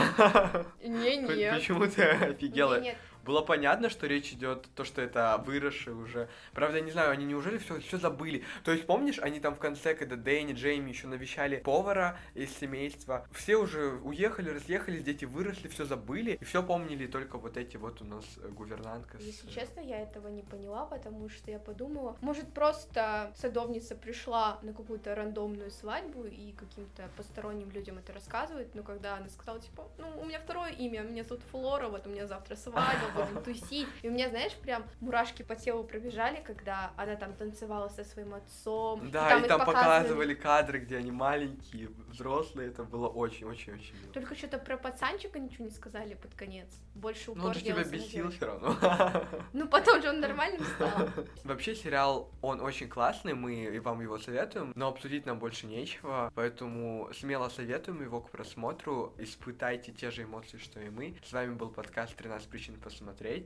Не, 0.84 1.16
нет. 1.34 1.54
Почему 1.54 1.86
ты 1.86 2.02
офигела? 2.02 2.78
Не, 2.80 2.88
нет. 2.88 2.96
Было 3.24 3.40
понятно, 3.42 3.88
что 3.88 4.06
речь 4.06 4.32
идет 4.32 4.68
то, 4.74 4.84
что 4.84 5.00
это 5.02 5.42
выросшие 5.46 5.94
уже. 5.94 6.28
Правда, 6.52 6.78
я 6.78 6.82
не 6.84 6.90
знаю, 6.90 7.10
они 7.10 7.24
неужели 7.24 7.58
все, 7.58 7.78
все 7.80 7.98
забыли? 7.98 8.44
То 8.64 8.72
есть, 8.72 8.86
помнишь, 8.86 9.18
они 9.18 9.38
там 9.40 9.54
в 9.54 9.58
конце, 9.58 9.94
когда 9.94 10.16
Дэнни, 10.16 10.52
Джейми 10.54 10.90
еще 10.90 11.06
навещали 11.06 11.56
повара 11.58 12.18
из 12.34 12.56
семейства, 12.58 13.26
все 13.32 13.56
уже 13.56 13.92
уехали, 14.02 14.50
разъехались, 14.50 15.04
дети 15.04 15.24
выросли, 15.24 15.68
все 15.68 15.84
забыли, 15.84 16.38
и 16.40 16.44
все 16.44 16.62
помнили 16.62 17.06
только 17.06 17.38
вот 17.38 17.56
эти 17.56 17.76
вот 17.76 18.00
у 18.02 18.04
нас 18.04 18.24
э, 18.42 18.48
гувернантка. 18.48 19.18
с- 19.18 19.22
Если 19.22 19.48
честно, 19.48 19.80
я 19.80 20.00
этого 20.00 20.28
не 20.28 20.42
поняла, 20.42 20.84
потому 20.86 21.28
что 21.28 21.50
я 21.50 21.58
подумала, 21.58 22.16
может 22.20 22.52
просто 22.52 23.32
садовница 23.36 23.94
пришла 23.94 24.58
на 24.62 24.72
какую-то 24.72 25.14
рандомную 25.14 25.70
свадьбу 25.70 26.24
и 26.24 26.52
каким-то 26.52 27.08
посторонним 27.16 27.70
людям 27.70 27.98
это 27.98 28.12
рассказывает, 28.12 28.74
но 28.74 28.82
когда 28.82 29.16
она 29.16 29.28
сказала, 29.28 29.60
типа, 29.60 29.88
ну, 29.98 30.20
у 30.20 30.24
меня 30.24 30.38
второе 30.40 30.70
имя, 30.72 31.02
меня 31.02 31.24
зовут 31.24 31.42
Флора, 31.50 31.88
вот 31.88 32.06
у 32.06 32.10
меня 32.10 32.26
завтра 32.26 32.56
свадьба, 32.56 33.11
будем 33.26 33.42
тусить, 33.42 33.88
и 34.02 34.08
у 34.08 34.12
меня, 34.12 34.28
знаешь, 34.28 34.52
прям 34.54 34.84
мурашки 35.00 35.42
по 35.42 35.54
телу 35.54 35.84
пробежали, 35.84 36.42
когда 36.42 36.92
она 36.96 37.16
там 37.16 37.34
танцевала 37.34 37.88
со 37.88 38.04
своим 38.04 38.34
отцом, 38.34 39.10
Да, 39.10 39.28
там 39.28 39.44
и 39.44 39.48
там 39.48 39.64
показывали 39.64 40.34
кадры, 40.34 40.80
где 40.80 40.96
они 40.96 41.10
маленькие, 41.10 41.88
взрослые, 42.08 42.68
это 42.68 42.84
было 42.84 43.08
очень-очень-очень 43.08 43.94
мило. 44.00 44.12
Только 44.12 44.34
что-то 44.34 44.58
про 44.58 44.76
пацанчика 44.76 45.38
ничего 45.38 45.64
не 45.64 45.70
сказали 45.70 46.14
под 46.14 46.34
конец. 46.34 46.68
Больше 46.94 47.30
упор 47.30 47.42
Ну, 47.42 47.48
он 47.48 47.54
же 47.54 47.60
тебя 47.60 47.84
бесил 47.84 48.30
все 48.30 48.46
равно. 48.46 48.76
Ну, 49.52 49.68
потом 49.68 50.00
же 50.02 50.08
он 50.08 50.20
нормальным 50.20 50.64
стал. 50.64 51.08
Вообще 51.44 51.74
сериал, 51.74 52.30
он 52.40 52.60
очень 52.60 52.88
классный, 52.88 53.34
мы 53.34 53.54
и 53.54 53.78
вам 53.78 54.00
его 54.00 54.18
советуем, 54.18 54.72
но 54.74 54.88
обсудить 54.88 55.26
нам 55.26 55.38
больше 55.38 55.66
нечего, 55.66 56.32
поэтому 56.34 57.10
смело 57.12 57.48
советуем 57.48 58.02
его 58.02 58.20
к 58.20 58.30
просмотру, 58.30 59.14
испытайте 59.18 59.92
те 59.92 60.10
же 60.10 60.24
эмоции, 60.24 60.58
что 60.58 60.80
и 60.80 60.88
мы. 60.88 61.16
С 61.24 61.32
вами 61.32 61.54
был 61.54 61.70
подкаст 61.70 62.18
«13 62.20 62.48
причин 62.48 62.74
посмотреть». 62.80 63.01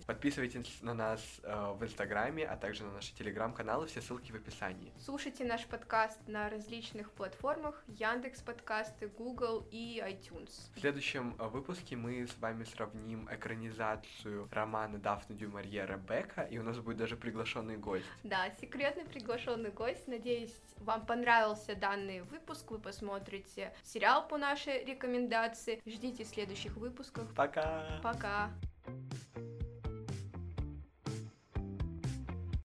Подписывайтесь 0.07 0.79
на 0.83 0.95
нас 0.95 1.21
э, 1.43 1.73
в 1.77 1.83
Инстаграме, 1.85 2.47
а 2.47 2.57
также 2.57 2.85
на 2.85 2.93
наши 2.93 3.15
Телеграм-каналы, 3.15 3.87
все 3.87 4.01
ссылки 4.01 4.33
в 4.33 4.37
описании. 4.37 4.93
Слушайте 4.99 5.45
наш 5.45 5.67
подкаст 5.67 6.19
на 6.27 6.49
различных 6.49 7.11
платформах 7.13 7.83
Яндекс 7.89 8.41
подкасты, 8.41 9.09
Google 9.09 9.67
и 9.71 10.03
iTunes. 10.05 10.51
В 10.75 10.81
следующем 10.81 11.35
э, 11.39 11.47
выпуске 11.49 11.97
мы 11.97 12.27
с 12.27 12.39
вами 12.39 12.65
сравним 12.65 13.29
экранизацию 13.31 14.49
романа 14.51 14.99
Дафны 14.99 15.35
Дюмарье 15.35 15.87
Ребекка, 15.87 16.43
и 16.43 16.59
у 16.59 16.63
нас 16.63 16.79
будет 16.79 16.99
даже 16.99 17.17
приглашенный 17.17 17.77
гость. 17.77 18.07
Да, 18.23 18.51
секретный 18.61 19.05
приглашенный 19.05 19.71
гость. 19.71 20.07
Надеюсь, 20.09 20.55
вам 20.79 21.07
понравился 21.07 21.75
данный 21.75 22.23
выпуск. 22.23 22.71
Вы 22.71 22.79
посмотрите 22.79 23.73
сериал 23.83 24.27
по 24.27 24.39
нашей 24.39 24.85
рекомендации. 24.85 25.81
Ждите 25.87 26.25
следующих 26.25 26.77
выпусков. 26.77 27.33
Пока! 27.35 28.01
Пока. 28.03 28.51